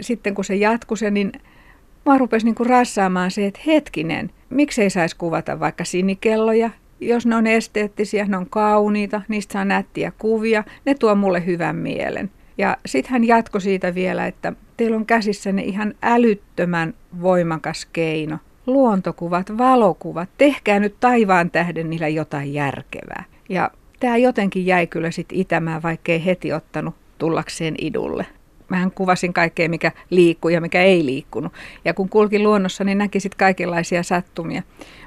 [0.00, 1.32] sitten kun se jatkui se, niin
[2.06, 6.70] mä rupesin niinku rassaamaan se, että hetkinen, miksei saisi kuvata vaikka sinikelloja,
[7.08, 11.76] jos ne on esteettisiä, ne on kauniita, niistä saa nättiä kuvia, ne tuo mulle hyvän
[11.76, 12.30] mielen.
[12.58, 19.58] Ja sitten hän jatkoi siitä vielä, että teillä on käsissäne ihan älyttömän voimakas keino– luontokuvat,
[19.58, 23.24] valokuvat, tehkää nyt taivaan tähden niillä jotain järkevää.
[23.48, 28.26] Ja tämä jotenkin jäi kyllä sitten itämään, vaikkei heti ottanut tullakseen idulle.
[28.72, 31.52] Mähän kuvasin kaikkea, mikä liikkuu ja mikä ei liikkunut.
[31.84, 34.62] Ja kun kulkin luonnossa, niin näki sitten kaikenlaisia sattumia.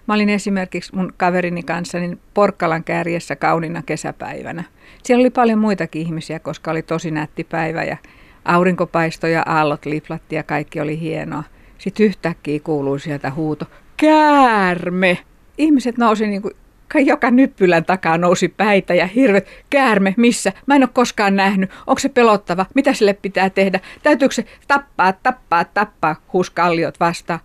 [0.08, 4.64] Mä olin esimerkiksi mun kaverini kanssa niin Porkkalan kärjessä kaunina kesäpäivänä.
[5.04, 7.98] Siellä oli paljon muitakin ihmisiä, koska oli tosi nätti päivä ja
[8.46, 11.44] aurinkopaisto ja aallot liplatti ja kaikki oli hienoa.
[11.78, 13.66] Sitten yhtäkkiä kuuluu sieltä huuto,
[13.98, 15.18] käärme!
[15.58, 16.54] Ihmiset nousi niin kuin,
[16.96, 20.54] joka nyppylän takaa nousi päitä ja hirvet, käärme, missä?
[20.66, 21.72] Mä en ole koskaan nähnyt.
[21.88, 22.66] Onko se pelottava?
[22.76, 23.80] Mitä sille pitää tehdä?
[24.04, 27.40] Täytyykö se tappaa, tappaa, tappaa, huus kalliot vastaan?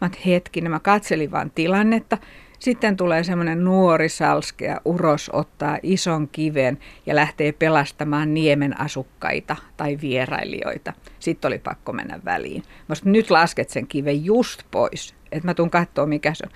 [0.00, 2.18] Mä hetkinen, mä katselin vaan tilannetta
[2.62, 9.98] sitten tulee semmoinen nuori salskea uros ottaa ison kiven ja lähtee pelastamaan niemen asukkaita tai
[10.00, 10.92] vierailijoita.
[11.18, 12.62] Sitten oli pakko mennä väliin.
[12.88, 16.52] Mä sanoin, nyt lasket sen kiven just pois, että mä tuun katsoa mikä se on.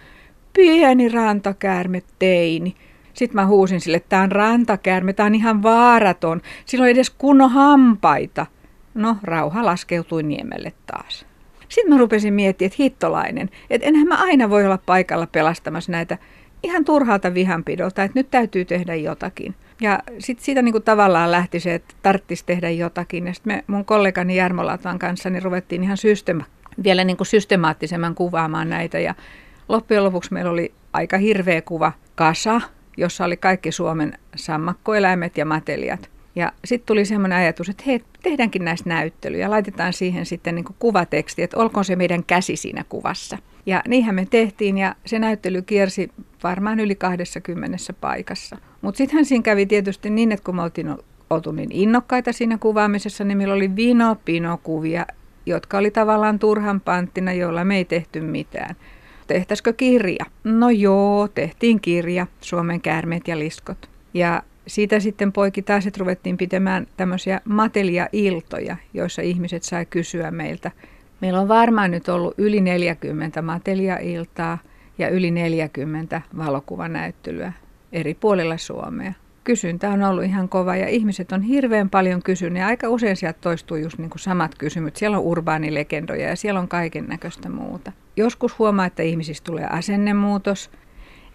[0.57, 2.75] Pieni rantakäärme teini.
[3.15, 6.43] Sitten mä huusin sille, että tämä on rantakäärme, tämä on ihan vaaraton.
[6.67, 8.47] Sillä on edes kunnon hampaita.
[8.95, 11.27] No, rauha laskeutui niemelle taas.
[11.69, 16.19] Sitten mä rupesin miettimään, että hittolainen, että enhän mä aina voi olla paikalla pelastamassa näitä
[16.63, 19.55] ihan turhalta vihanpidolta, että nyt täytyy tehdä jotakin.
[19.81, 23.27] Ja sitten siitä niin kuin tavallaan lähti se, että tarttisi tehdä jotakin.
[23.27, 26.45] Ja sitten me mun kollegani Jarmo Latan kanssa niin ruvettiin ihan systema-
[26.85, 28.99] vielä niin kuin systemaattisemman kuvaamaan näitä.
[28.99, 29.15] Ja
[29.69, 32.61] loppujen lopuksi meillä oli aika hirveä kuva kasa,
[32.97, 36.11] jossa oli kaikki Suomen sammakkoeläimet ja mateliat.
[36.37, 41.43] Ja sitten tuli semmoinen ajatus, että hei, tehdäänkin näistä näyttelyjä, laitetaan siihen sitten niin kuvateksti,
[41.43, 43.39] että olkoon se meidän käsi siinä kuvassa.
[43.67, 46.11] Ja niinhän me tehtiin ja se näyttely kiersi
[46.43, 48.57] varmaan yli 20 paikassa.
[48.83, 50.97] Mutta sittenhän siinä kävi tietysti niin, että kun me oltiin
[51.31, 55.07] oltu niin innokkaita siinä kuvaamisessa, niin meillä oli vino-pino-kuvia,
[55.47, 58.77] jotka oli tavallaan turhan panttina, joilla me ei tehty mitään.
[59.27, 60.25] Tehtäisikö kirja?
[60.45, 63.91] No joo, tehtiin kirja, Suomen käärmeet ja liskot.
[64.15, 70.71] Ja siitä sitten poiki taas, että ruvettiin pitämään tämmöisiä matelia-iltoja, joissa ihmiset sai kysyä meiltä.
[71.21, 74.59] Meillä on varmaan nyt ollut yli 40 matelia-iltaa
[74.99, 77.53] ja yli 40 valokuvanäyttelyä
[77.93, 79.13] eri puolilla Suomea.
[79.45, 83.39] Kysyntä on ollut ihan kova ja ihmiset on hirveän paljon kysynyt ja aika usein sieltä
[83.41, 84.97] toistuu just niin kuin samat kysymykset.
[84.97, 87.93] Siellä on urbaanilegendoja ja siellä on kaiken näköistä muuta.
[88.17, 90.71] Joskus huomaa, että ihmisistä tulee asennemuutos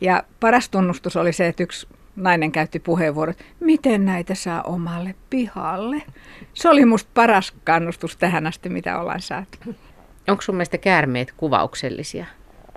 [0.02, 6.04] ja paras tunnustus oli se, että yksi nainen käytti puheenvuorot, miten näitä saa omalle pihalle.
[6.54, 9.58] Se oli musta paras kannustus tähän asti, mitä ollaan saatu.
[10.28, 12.26] Onko sun mielestä käärmeet kuvauksellisia?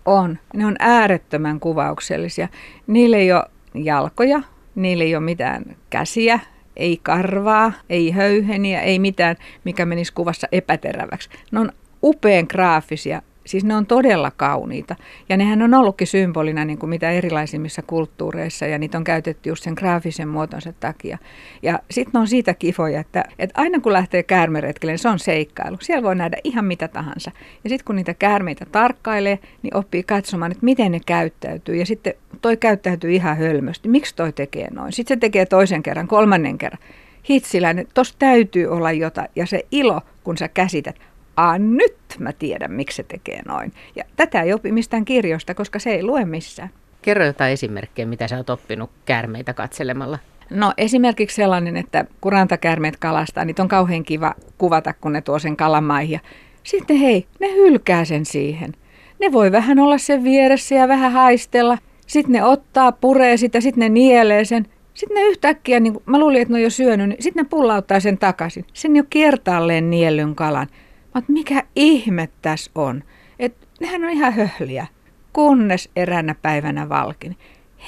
[0.05, 0.38] On.
[0.55, 2.49] Ne on äärettömän kuvauksellisia.
[2.87, 4.43] Niillä ei ole jalkoja,
[4.75, 6.40] niillä ei ole mitään käsiä,
[6.77, 11.31] ei karvaa, ei höyheniä, ei mitään, mikä menisi kuvassa epäteräväksi.
[11.53, 14.96] Ne on upean graafisia, Siis ne on todella kauniita.
[15.28, 19.64] Ja nehän on ollutkin symbolina niin kuin mitä erilaisimmissa kulttuureissa ja niitä on käytetty just
[19.64, 21.18] sen graafisen muotonsa takia.
[21.62, 25.76] Ja sitten on siitä kifoja, että, että aina kun lähtee käärmeretkelle, niin se on seikkailu.
[25.80, 27.30] Siellä voi nähdä ihan mitä tahansa.
[27.64, 31.76] Ja sitten kun niitä käärmeitä tarkkailee, niin oppii katsomaan, että miten ne käyttäytyy.
[31.76, 33.88] Ja sitten toi käyttäytyy ihan hölmösti.
[33.88, 34.92] Miksi toi tekee noin?
[34.92, 36.83] Sitten se tekee toisen kerran, kolmannen kerran.
[37.28, 39.28] Hitsiläinen, tuossa täytyy olla jotain.
[39.37, 40.98] Ja se ilo, kun sä käsität,
[41.37, 43.73] a nyt mä tiedän, miksi se tekee noin.
[43.97, 46.70] Ja tätä ei opi mistään kirjoista, koska se ei lue missään.
[47.03, 50.18] Kerro jotain esimerkkejä, mitä sä oot oppinut käärmeitä katselemalla.
[50.51, 55.38] No esimerkiksi sellainen, että kun rantakäärmeet kalastaa, niin on kauhean kiva kuvata, kun ne tuo
[55.38, 56.12] sen kalamaihin.
[56.12, 56.20] Ja
[56.62, 58.73] sitten hei, ne hylkää sen siihen.
[59.20, 61.79] Ne voi vähän olla sen vieressä ja vähän haistella.
[62.07, 64.66] Sitten ne ottaa, puree sitä, sitten ne nielee sen.
[64.94, 68.01] Sitten ne yhtäkkiä, niin mä luulin, että ne on jo syönyt, niin sitten ne pullauttaa
[68.01, 68.64] sen takaisin.
[68.73, 70.66] Sen jo kiertaalleen niellyn kalan.
[71.14, 73.03] Mutta mikä ihme tässä on?
[73.38, 74.87] Että nehän on ihan höhliä.
[75.33, 77.37] Kunnes eräänä päivänä valkin.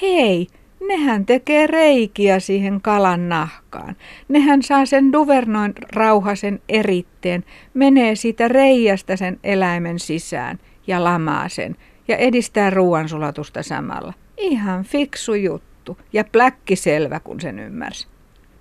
[0.03, 0.47] Hei,
[0.89, 3.97] nehän tekee reikiä siihen kalan nahkaan.
[4.29, 11.77] Nehän saa sen duvernoin rauhasen eritteen, menee siitä reijästä sen eläimen sisään ja lamaa sen
[12.09, 14.13] ja edistää ruoansulatusta samalla.
[14.37, 18.07] Ihan fiksu juttu ja pläkki selvä, kun sen ymmärsi.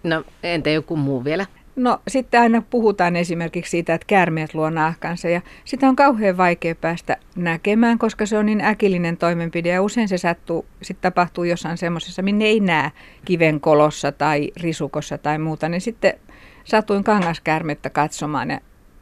[0.03, 1.45] No entä joku muu vielä?
[1.75, 6.75] No sitten aina puhutaan esimerkiksi siitä, että käärmeet luo nahkansa ja sitä on kauhean vaikea
[6.75, 11.77] päästä näkemään, koska se on niin äkillinen toimenpide ja usein se sattuu, sit tapahtuu jossain
[11.77, 12.91] semmoisessa, minne ei näe
[13.25, 16.13] kiven kolossa tai risukossa tai muuta, niin sitten
[16.63, 18.59] satuin kangaskäärmettä katsomaan ja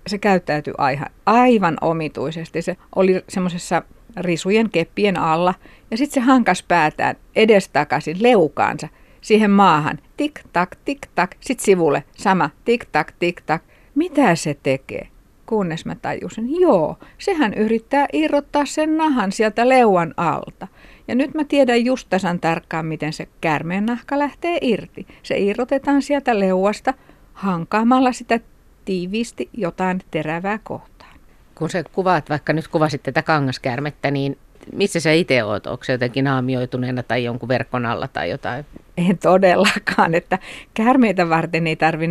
[0.07, 2.61] se käyttäytyi aivan, aivan omituisesti.
[2.61, 3.83] Se oli semmoisessa
[4.17, 5.53] risujen keppien alla
[5.91, 8.87] ja sitten se hankas päätään edestakaisin leukaansa
[9.23, 9.99] siihen maahan.
[10.17, 11.35] Tik tak, tik tak.
[11.39, 12.49] Sitten sivulle sama.
[12.65, 13.63] Tik tak, tik tak.
[13.95, 15.07] Mitä se tekee?
[15.45, 20.67] Kunnes mä tajusin, joo, sehän yrittää irrottaa sen nahan sieltä leuan alta.
[21.07, 25.07] Ja nyt mä tiedän just tasan tarkkaan, miten se käärmeen nahka lähtee irti.
[25.23, 26.93] Se irrotetaan sieltä leuasta
[27.33, 28.39] hankaamalla sitä
[28.85, 31.15] tiiviisti jotain terävää kohtaan.
[31.55, 34.37] Kun sä kuvaat, vaikka nyt kuvasit tätä kangaskäärmettä, niin
[34.71, 35.67] missä sä itse oot?
[35.67, 38.65] Onko se jotenkin naamioituneena tai jonkun verkon alla tai jotain?
[38.97, 40.39] En todellakaan, että
[40.73, 42.07] käärmeitä varten ei tarvi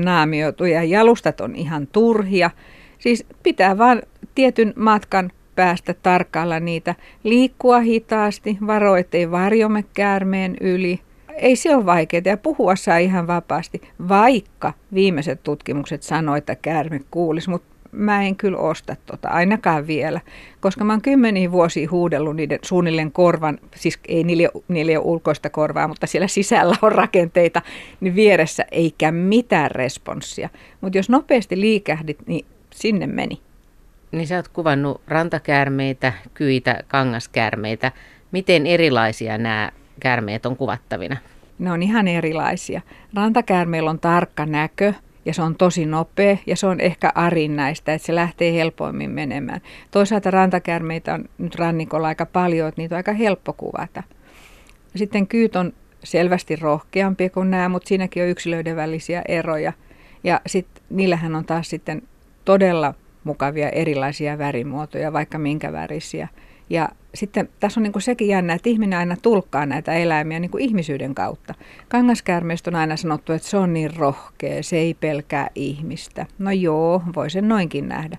[0.72, 2.50] ja jalustat on ihan turhia.
[2.98, 4.02] Siis pitää vaan
[4.34, 11.00] tietyn matkan päästä tarkkailla niitä, liikkua hitaasti, varo ettei varjomme käärmeen yli.
[11.36, 17.00] Ei se ole vaikeaa ja puhua saa ihan vapaasti, vaikka viimeiset tutkimukset sanoivat, että käärme
[17.10, 20.20] kuulisi, mutta mä en kyllä osta tota, ainakaan vielä,
[20.60, 25.50] koska mä oon kymmeniä vuosia huudellut niiden suunnilleen korvan, siis ei niille, niille ole ulkoista
[25.50, 27.62] korvaa, mutta siellä sisällä on rakenteita,
[28.00, 30.48] niin vieressä eikä mitään responssia.
[30.80, 33.40] Mutta jos nopeasti liikähdit, niin sinne meni.
[34.12, 37.92] Niin sä oot kuvannut rantakäärmeitä, kyitä, kangaskäärmeitä.
[38.32, 41.16] Miten erilaisia nämä käärmeet on kuvattavina?
[41.58, 42.80] Ne on ihan erilaisia.
[43.14, 47.94] Rantakäärmeillä on tarkka näkö, ja se on tosi nopea ja se on ehkä arin näistä,
[47.94, 49.60] että se lähtee helpoimmin menemään.
[49.90, 54.02] Toisaalta rantakärmeitä on nyt rannikolla aika paljon, että niitä on aika helppo kuvata.
[54.96, 55.72] Sitten kyyt on
[56.04, 59.72] selvästi rohkeampia kuin nämä, mutta siinäkin on yksilöiden välisiä eroja.
[60.24, 62.02] Ja sitten niillähän on taas sitten
[62.44, 66.28] todella mukavia erilaisia värimuotoja, vaikka minkä värisiä.
[66.72, 70.50] Ja sitten tässä on niin kuin sekin jännä, että ihminen aina tulkkaa näitä eläimiä niin
[70.50, 71.54] kuin ihmisyyden kautta.
[71.88, 76.26] Kangaskäärmeestä on aina sanottu, että se on niin rohkea, se ei pelkää ihmistä.
[76.38, 78.16] No joo, voi sen noinkin nähdä.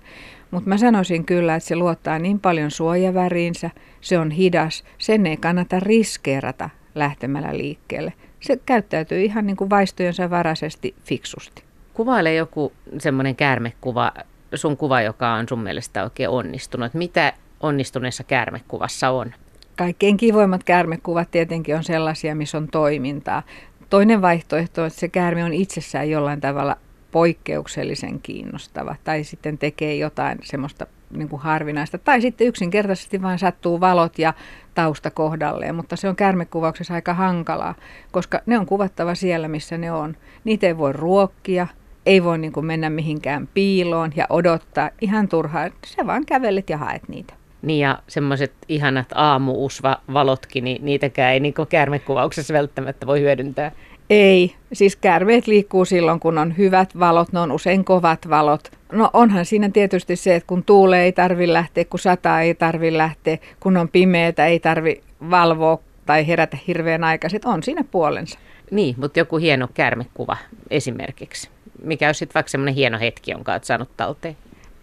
[0.50, 5.36] Mutta mä sanoisin kyllä, että se luottaa niin paljon suojaväriinsä, se on hidas, sen ei
[5.36, 8.12] kannata riskeerata lähtemällä liikkeelle.
[8.40, 11.64] Se käyttäytyy ihan niin kuin vaistojensa varaisesti fiksusti.
[11.94, 14.12] Kuvaile joku semmoinen käärmekuva,
[14.54, 16.94] sun kuva, joka on sun mielestä oikein onnistunut.
[16.94, 19.32] Mitä onnistuneessa käärmekuvassa on?
[19.76, 23.42] Kaikkein kivoimmat käärmekuvat tietenkin on sellaisia, missä on toimintaa.
[23.90, 26.76] Toinen vaihtoehto on, että se käärme on itsessään jollain tavalla
[27.10, 31.98] poikkeuksellisen kiinnostava tai sitten tekee jotain semmoista niin kuin harvinaista.
[31.98, 34.34] Tai sitten yksinkertaisesti vain sattuu valot ja
[34.74, 37.74] tausta kohdalleen, mutta se on käärmekuvauksessa aika hankalaa,
[38.10, 40.16] koska ne on kuvattava siellä, missä ne on.
[40.44, 41.66] Niitä ei voi ruokkia,
[42.06, 45.68] ei voi niin kuin mennä mihinkään piiloon ja odottaa ihan turhaa.
[45.86, 47.34] Se vaan kävelet ja haet niitä.
[47.64, 53.72] Niin ja semmoiset ihanat aamuusvalotkin, niin niitäkään ei niin käärmekuvauksessa välttämättä voi hyödyntää.
[54.10, 58.70] Ei, siis käärmeet liikkuu silloin, kun on hyvät valot, ne on usein kovat valot.
[58.92, 62.96] No onhan siinä tietysti se, että kun tuulee ei tarvi lähteä, kun sataa ei tarvi
[62.96, 65.00] lähteä, kun on pimeätä ei tarvi
[65.30, 68.38] valvoa tai herätä hirveän aikaisin, on siinä puolensa.
[68.70, 70.36] Niin, mutta joku hieno käärmekuva
[70.70, 71.50] esimerkiksi.
[71.82, 74.36] Mikä on sitten vaikka semmoinen hieno hetki, jonka olet saanut talteen?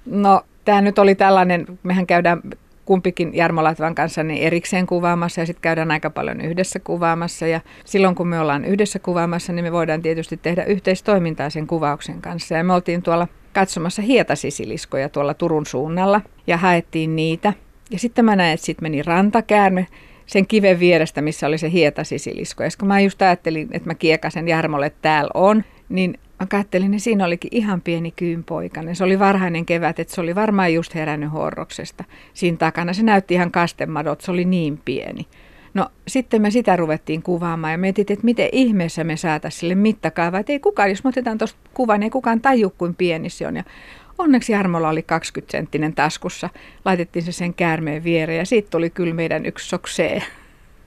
[0.05, 2.41] No tämä nyt oli tällainen, mehän käydään
[2.85, 7.47] kumpikin Jarmo Latvan kanssa niin erikseen kuvaamassa ja sitten käydään aika paljon yhdessä kuvaamassa.
[7.47, 12.21] Ja silloin kun me ollaan yhdessä kuvaamassa, niin me voidaan tietysti tehdä yhteistoimintaa sen kuvauksen
[12.21, 12.55] kanssa.
[12.55, 17.53] Ja me oltiin tuolla katsomassa hietasisiliskoja tuolla Turun suunnalla ja haettiin niitä.
[17.91, 19.87] Ja sitten mä näin, että sitten meni rantakäärme
[20.25, 22.63] sen kiven vierestä, missä oli se hietasisilisko.
[22.63, 26.91] Ja kun mä just ajattelin, että mä kiekasen Jarmolle, että täällä on, niin mä kattelin,
[26.91, 28.95] niin siinä olikin ihan pieni kyynpoikainen.
[28.95, 32.03] Se oli varhainen kevät, että se oli varmaan just herännyt horroksesta.
[32.33, 35.27] Siinä takana se näytti ihan kastemadot, se oli niin pieni.
[35.73, 40.39] No sitten me sitä ruvettiin kuvaamaan ja mietit, että miten ihmeessä me saataisiin sille mittakaava.
[40.39, 43.47] Että ei kukaan, jos me otetaan tuosta kuvan, niin ei kukaan taju kuin pieni se
[43.47, 43.55] on.
[43.55, 43.63] Ja
[44.17, 46.49] onneksi Jarmolla oli 20 senttinen taskussa.
[46.85, 50.23] Laitettiin se sen käärmeen viereen ja siitä tuli kyllä meidän yksi soksee.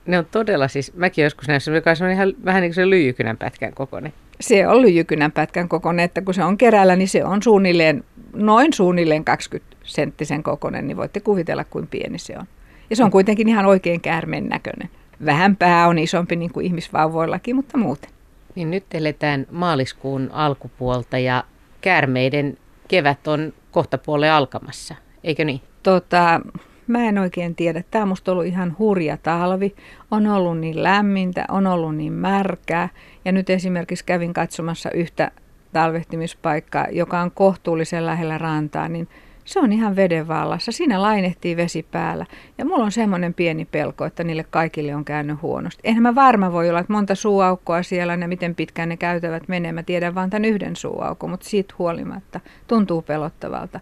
[0.05, 3.37] Ne on todella siis, mäkin joskus näissä, joka on ihan vähän niin kuin se lyijykynän
[3.37, 4.13] pätkän kokoinen.
[4.39, 8.73] Se on lyijykynän pätkän kokoinen, että kun se on kerällä, niin se on suunnilleen, noin
[8.73, 12.45] suunnilleen 20 senttisen kokoinen, niin voitte kuvitella, kuin pieni se on.
[12.89, 14.89] Ja se on kuitenkin ihan oikein käärmeen näköinen.
[15.25, 18.09] Vähän pää on isompi niin kuin ihmisvauvoillakin, mutta muuten.
[18.55, 21.43] Niin nyt eletään maaliskuun alkupuolta ja
[21.81, 25.61] käärmeiden kevät on kohta puoleen alkamassa, eikö niin?
[25.83, 26.41] Tota,
[26.87, 27.83] mä en oikein tiedä.
[27.91, 29.75] Tämä on musta ollut ihan hurja talvi.
[30.11, 32.89] On ollut niin lämmintä, on ollut niin märkää.
[33.25, 35.31] Ja nyt esimerkiksi kävin katsomassa yhtä
[35.73, 39.07] talvehtimispaikkaa, joka on kohtuullisen lähellä rantaa, niin
[39.45, 40.71] se on ihan veden vallassa.
[40.71, 42.25] Siinä lainehtii vesi päällä.
[42.57, 45.81] Ja mulla on semmoinen pieni pelko, että niille kaikille on käynyt huonosti.
[45.83, 49.71] Eihän mä varma voi olla, että monta suuaukkoa siellä ja miten pitkään ne käytävät menee.
[49.71, 53.79] Mä tiedän vain tämän yhden suuaukon, mutta siitä huolimatta tuntuu pelottavalta.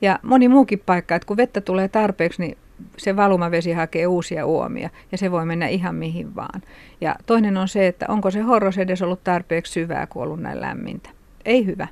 [0.00, 2.58] Ja moni muukin paikka, että kun vettä tulee tarpeeksi, niin
[2.96, 6.62] se valumavesi hakee uusia uomia ja se voi mennä ihan mihin vaan.
[7.00, 10.60] Ja toinen on se, että onko se horros edes ollut tarpeeksi syvää, kun ollut näin
[10.60, 11.10] lämmintä.
[11.44, 11.88] Ei hyvä.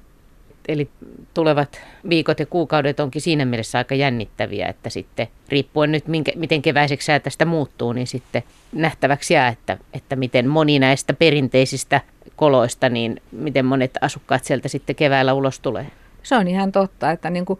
[0.68, 0.88] Eli
[1.35, 6.62] tulevat viikot ja kuukaudet onkin siinä mielessä aika jännittäviä, että sitten riippuen nyt minkä, miten
[6.62, 8.42] keväiseksi sää tästä muuttuu, niin sitten
[8.73, 12.01] nähtäväksi jää, että, että miten moni näistä perinteisistä
[12.37, 15.87] koloista, niin miten monet asukkaat sieltä sitten keväällä ulos tulee.
[16.23, 17.59] Se on ihan totta, että niin kuin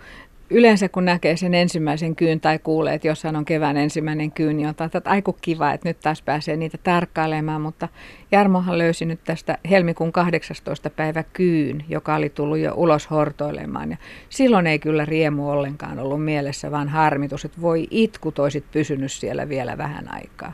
[0.53, 4.69] yleensä kun näkee sen ensimmäisen kyyn tai kuulee, että jossain on kevään ensimmäinen kyyn, niin
[4.69, 7.61] on että aiku kiva, että nyt taas pääsee niitä tarkkailemaan.
[7.61, 7.89] Mutta
[8.33, 10.91] Jarmohan löysi nyt tästä helmikuun 18.
[10.91, 13.91] päivä kyyn, joka oli tullut jo ulos hortoilemaan.
[13.91, 13.97] Ja
[14.29, 19.49] silloin ei kyllä riemu ollenkaan ollut mielessä, vaan harmitus, että voi itku toisit pysynyt siellä
[19.49, 20.53] vielä vähän aikaa.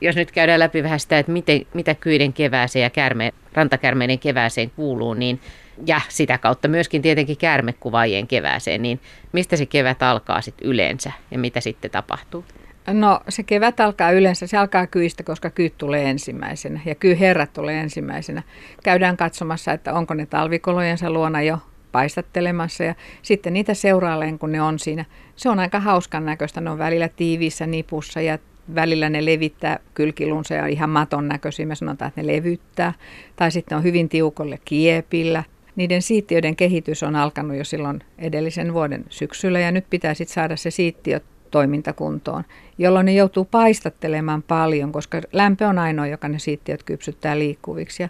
[0.00, 4.70] Jos nyt käydään läpi vähän sitä, että miten, mitä kyiden kevääseen ja kärme, rantakärmeiden kevääseen
[4.70, 5.40] kuuluu, niin
[5.86, 9.00] ja sitä kautta myöskin tietenkin käärmekuvaajien kevääseen, niin
[9.32, 12.44] mistä se kevät alkaa sitten yleensä ja mitä sitten tapahtuu?
[12.86, 17.80] No se kevät alkaa yleensä, se alkaa kyistä, koska kyyt tulee ensimmäisenä ja kyyherrat tulee
[17.80, 18.42] ensimmäisenä.
[18.84, 21.58] Käydään katsomassa, että onko ne talvikolojensa luona jo
[21.92, 25.04] paistattelemassa ja sitten niitä seuraalleen, kun ne on siinä.
[25.36, 28.38] Se on aika hauskan näköistä, ne on välillä tiiviissä nipussa ja
[28.74, 32.92] välillä ne levittää kylkilunsa ja ihan maton näköisiä, me sanotaan, että ne levyttää.
[33.36, 35.44] Tai sitten on hyvin tiukolle kiepillä–
[35.76, 40.56] niiden siittiöiden kehitys on alkanut jo silloin edellisen vuoden syksyllä ja nyt pitää sitten saada
[40.56, 42.44] se siittiö toimintakuntoon,
[42.78, 48.02] jolloin ne joutuu paistattelemaan paljon, koska lämpö on ainoa, joka ne siittiöt kypsyttää liikkuviksi.
[48.02, 48.08] Ja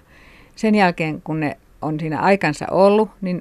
[0.57, 3.41] sen jälkeen, kun ne on siinä aikansa ollut, niin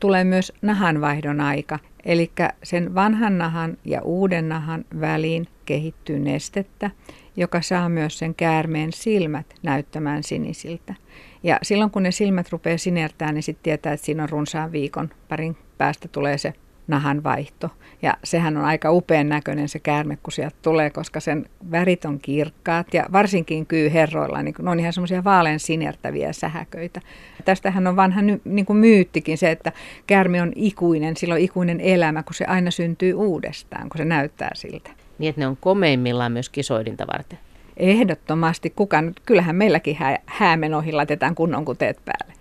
[0.00, 1.78] tulee myös nahanvaihdon aika.
[2.04, 2.30] Eli
[2.62, 6.90] sen vanhan nahan ja uuden nahan väliin kehittyy nestettä,
[7.36, 10.94] joka saa myös sen käärmeen silmät näyttämään sinisiltä.
[11.42, 15.10] Ja silloin kun ne silmät rupeaa sinertää, niin sitten tietää, että siinä on runsaan viikon
[15.28, 16.52] parin päästä tulee se
[16.88, 17.70] nahan vaihto.
[18.02, 22.18] Ja sehän on aika upean näköinen se käärme, kun sieltä tulee, koska sen värit on
[22.18, 27.00] kirkkaat ja varsinkin kyyherroilla, niin ne on ihan semmoisia vaalean sinertäviä sähköitä.
[27.44, 29.72] Tästähän on vanha niin kuin myyttikin se, että
[30.06, 34.50] käärme on ikuinen, sillä on ikuinen elämä, kun se aina syntyy uudestaan, kun se näyttää
[34.54, 34.90] siltä.
[35.22, 37.38] Niin, että ne on komeimmillaan myös kisoidinta varten.
[37.76, 38.70] Ehdottomasti.
[38.70, 42.34] Kuka nyt, kyllähän meilläkin hää, häämenoihin laitetaan kunnon kuteet päälle.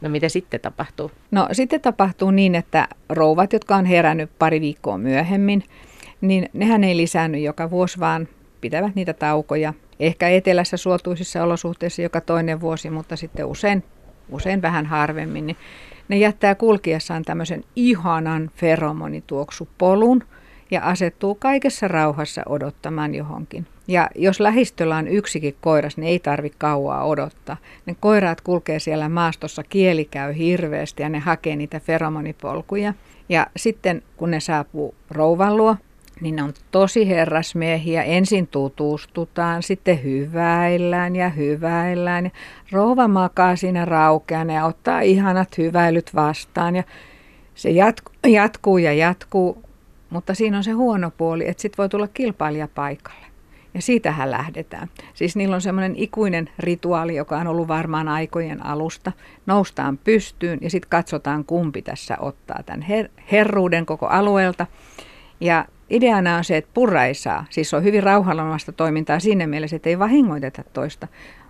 [0.00, 1.10] No mitä sitten tapahtuu?
[1.30, 5.64] No sitten tapahtuu niin, että rouvat, jotka on herännyt pari viikkoa myöhemmin,
[6.20, 8.28] niin nehän ei lisäänny joka vuosi, vaan
[8.60, 9.74] pitävät niitä taukoja.
[10.00, 13.84] Ehkä etelässä suotuisissa olosuhteissa joka toinen vuosi, mutta sitten usein,
[14.30, 15.46] usein vähän harvemmin.
[15.46, 15.56] Niin
[16.08, 20.24] ne jättää kulkiessaan tämmöisen ihanan feromonituoksupolun,
[20.70, 23.66] ja asettuu kaikessa rauhassa odottamaan johonkin.
[23.88, 27.56] Ja jos lähistöllä on yksikin koiras, niin ei tarvi kauaa odottaa.
[27.86, 32.94] Ne koiraat kulkee siellä maastossa, kieli käy hirveästi ja ne hakee niitä feromonipolkuja.
[33.28, 35.76] Ja sitten kun ne saapuu rouvan luo,
[36.20, 38.02] niin ne on tosi herrasmiehiä.
[38.02, 42.24] Ensin tutustutaan, sitten hyväillään ja hyväillään.
[42.24, 42.30] Ja
[42.72, 46.76] rouva makaa siinä raukeana ja ottaa ihanat hyväilyt vastaan.
[46.76, 46.82] Ja
[47.54, 49.62] se jatku, jatkuu ja jatkuu,
[50.10, 53.26] mutta siinä on se huono puoli, että sitten voi tulla kilpailija paikalle.
[53.74, 54.88] Ja siitähän lähdetään.
[55.14, 59.12] Siis niillä on semmoinen ikuinen rituaali, joka on ollut varmaan aikojen alusta.
[59.46, 64.66] Noustaan pystyyn ja sitten katsotaan, kumpi tässä ottaa tämän her- herruuden koko alueelta.
[65.40, 67.44] Ja ideana on se, että purra ei saa.
[67.50, 71.08] Siis on hyvin rauhallista toimintaa siinä mielessä, että ei vahingoiteta toista.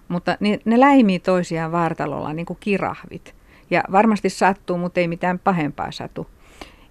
[0.08, 3.34] Mutta ne, ne läimii toisiaan vartalolla niin kuin kirahvit.
[3.70, 6.26] Ja varmasti sattuu, mutta ei mitään pahempaa satu.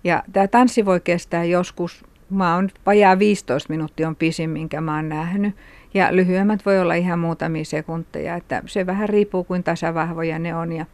[0.03, 4.95] Ja tämä tanssi voi kestää joskus, mä oon vajaa 15 minuuttia on pisin, minkä mä
[4.95, 5.55] oon nähnyt.
[5.93, 10.73] Ja lyhyemmät voi olla ihan muutamia sekunteja, että se vähän riippuu kuin tasavahvoja ne on.
[10.73, 10.85] Ja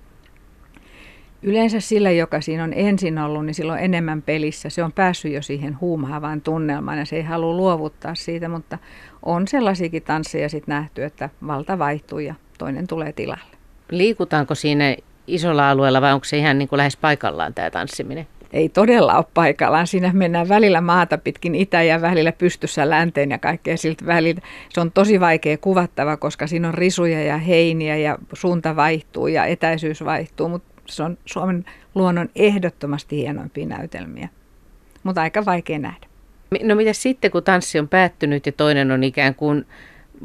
[1.46, 4.70] Yleensä sillä, joka siinä on ensin ollut, niin silloin enemmän pelissä.
[4.70, 8.78] Se on päässyt jo siihen huumaavaan tunnelmaan ja se ei halua luovuttaa siitä, mutta
[9.24, 13.58] on sellaisiakin tansseja sitten nähty, että valta vaihtuu ja toinen tulee tilalle.
[13.92, 14.96] Liikutaanko siinä
[15.28, 18.28] isolla alueella vai onko se ihan niin kuin lähes paikallaan tämä tanssiminen?
[18.54, 19.88] Ei todella ole paikallaan.
[19.88, 24.42] Siinä mennään välillä maata pitkin itä ja välillä pystyssä länteen ja kaikkea siltä välillä.
[24.70, 29.46] Se on tosi vaikea kuvattava, koska siinä on risuja ja heiniä ja suunta vaihtuu ja
[29.46, 34.30] etäisyys vaihtuu, mutta se on Suomen luonnon ehdottomasti hienoimpia näytelmiä,
[35.04, 36.08] mutta aika vaikea nähdä.
[36.64, 39.66] No mitä sitten, kun tanssi on päättynyt ja toinen on ikään kuin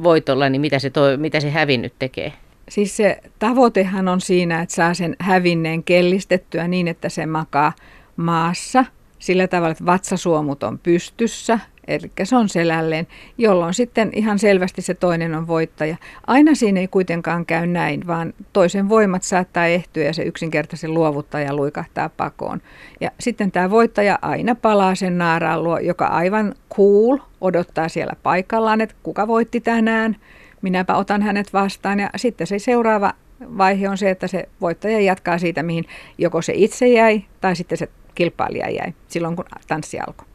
[0.03, 2.33] voitolla, niin mitä se, toi, mitä se hävinnyt tekee?
[2.69, 7.73] Siis se tavoitehan on siinä, että saa sen hävinneen kellistettyä niin, että se makaa
[8.19, 8.85] maassa
[9.19, 11.59] sillä tavalla, että vatsasuomut on pystyssä
[11.89, 13.07] eli se on selälleen,
[13.39, 15.97] jolloin sitten ihan selvästi se toinen on voittaja.
[16.27, 21.55] Aina siinä ei kuitenkaan käy näin, vaan toisen voimat saattaa ehtyä ja se yksinkertaisen luovuttaja
[21.55, 22.61] luikahtaa pakoon.
[23.01, 28.81] Ja sitten tämä voittaja aina palaa sen naaraan luo, joka aivan cool odottaa siellä paikallaan,
[28.81, 30.17] että kuka voitti tänään,
[30.63, 32.01] minäpä otan hänet vastaan.
[32.01, 33.13] Ja sitten se seuraava
[33.59, 35.85] vaihe on se, että se voittaja jatkaa siitä, mihin
[36.19, 37.89] joko se itse jäi tai sitten se
[38.19, 40.27] kilpailija jäi silloin, kun tanssi alkoi.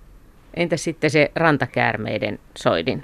[0.54, 3.04] Entä sitten se rantakäärmeiden soidin?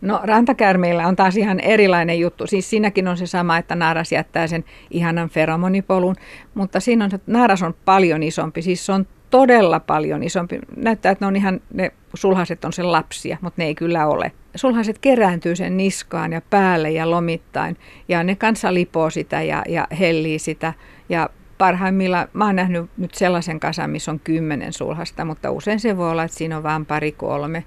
[0.00, 2.46] No rantakäärmeillä on taas ihan erilainen juttu.
[2.46, 6.16] Siis siinäkin on se sama, että naaras jättää sen ihanan feromonipolun,
[6.54, 8.62] mutta siinä on, että naaras on paljon isompi.
[8.62, 10.58] Siis se on todella paljon isompi.
[10.76, 14.32] Näyttää, että ne on ihan, ne sulhaset on sen lapsia, mutta ne ei kyllä ole.
[14.54, 17.76] Sulhaset kerääntyy sen niskaan ja päälle ja lomittain
[18.08, 20.74] ja ne kanssa lipoo sitä ja, ja hellii sitä
[21.08, 25.96] ja parhaimmillaan, mä oon nähnyt nyt sellaisen kasan, missä on kymmenen sulhasta, mutta usein se
[25.96, 27.64] voi olla, että siinä on vain pari kolme.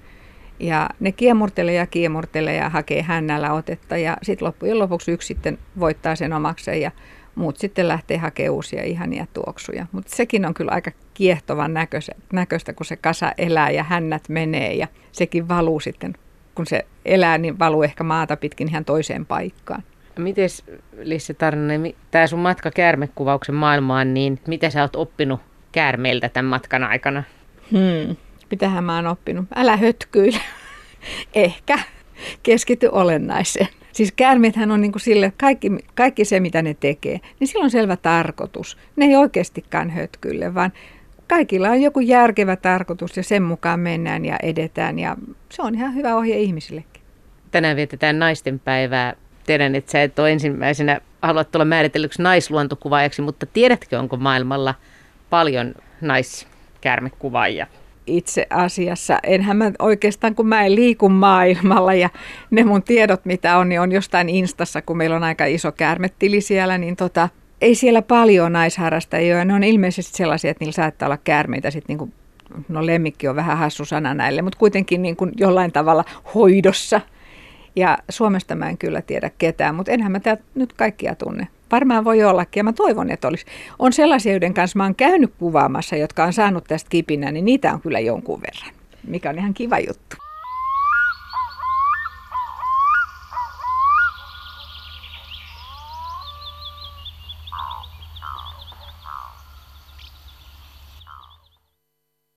[0.60, 5.58] Ja ne kiemurtelee ja kiemurtelee ja hakee hännällä otetta ja sitten loppujen lopuksi yksi sitten
[5.80, 6.90] voittaa sen omakseen ja
[7.34, 9.86] muut sitten lähtee hakemaan uusia ihania tuoksuja.
[9.92, 11.74] Mutta sekin on kyllä aika kiehtovan
[12.32, 16.14] näköistä, kun se kasa elää ja hännät menee ja sekin valuu sitten,
[16.54, 19.82] kun se elää, niin valuu ehkä maata pitkin ihan toiseen paikkaan.
[20.20, 20.48] Miten
[21.02, 25.40] Lisse Tarnanen, tämä sun matka käärmekuvauksen maailmaan, niin mitä sä oot oppinut
[25.72, 27.22] käärmeiltä tämän matkan aikana?
[27.70, 28.16] Hmm.
[28.50, 29.44] Mitähän mä oon oppinut?
[29.54, 30.40] Älä hötkyile.
[31.34, 31.78] Ehkä.
[32.42, 33.68] Keskity olennaiseen.
[33.92, 37.70] Siis käärmeethän on niin kuin sille, kaikki, kaikki se mitä ne tekee, niin sillä on
[37.70, 38.78] selvä tarkoitus.
[38.96, 40.72] Ne ei oikeastikaan hötkyille, vaan
[41.28, 44.98] kaikilla on joku järkevä tarkoitus ja sen mukaan mennään ja edetään.
[44.98, 45.16] Ja
[45.48, 47.02] se on ihan hyvä ohje ihmisillekin.
[47.50, 49.14] Tänään vietetään naisten päivää
[49.50, 54.74] tiedän, että sä et ole ensimmäisenä haluat tulla määritellyksi naisluontokuvaajaksi, mutta tiedätkö, onko maailmalla
[55.30, 57.66] paljon naiskärmekuvaajia?
[58.06, 62.10] Itse asiassa enhän mä oikeastaan, kun mä en liiku maailmalla ja
[62.50, 66.40] ne mun tiedot, mitä on, niin on jostain Instassa, kun meillä on aika iso käärmetili
[66.40, 67.28] siellä, niin tota,
[67.60, 69.44] ei siellä paljon naisharrastajia.
[69.44, 72.12] Ne on ilmeisesti sellaisia, että niillä saattaa olla käärmeitä sitten niin kuin
[72.68, 77.00] no lemmikki on vähän hassu sana näille, mutta kuitenkin niin kuin jollain tavalla hoidossa–
[77.76, 81.48] ja Suomesta mä en kyllä tiedä ketään, mutta enhän mä täältä nyt kaikkia tunne.
[81.72, 83.46] Varmaan voi ollakin ja mä toivon, että olisi.
[83.78, 87.72] On sellaisia, joiden kanssa mä oon käynyt kuvaamassa, jotka on saanut tästä kipinä, niin niitä
[87.72, 88.74] on kyllä jonkun verran,
[89.06, 90.16] mikä on ihan kiva juttu.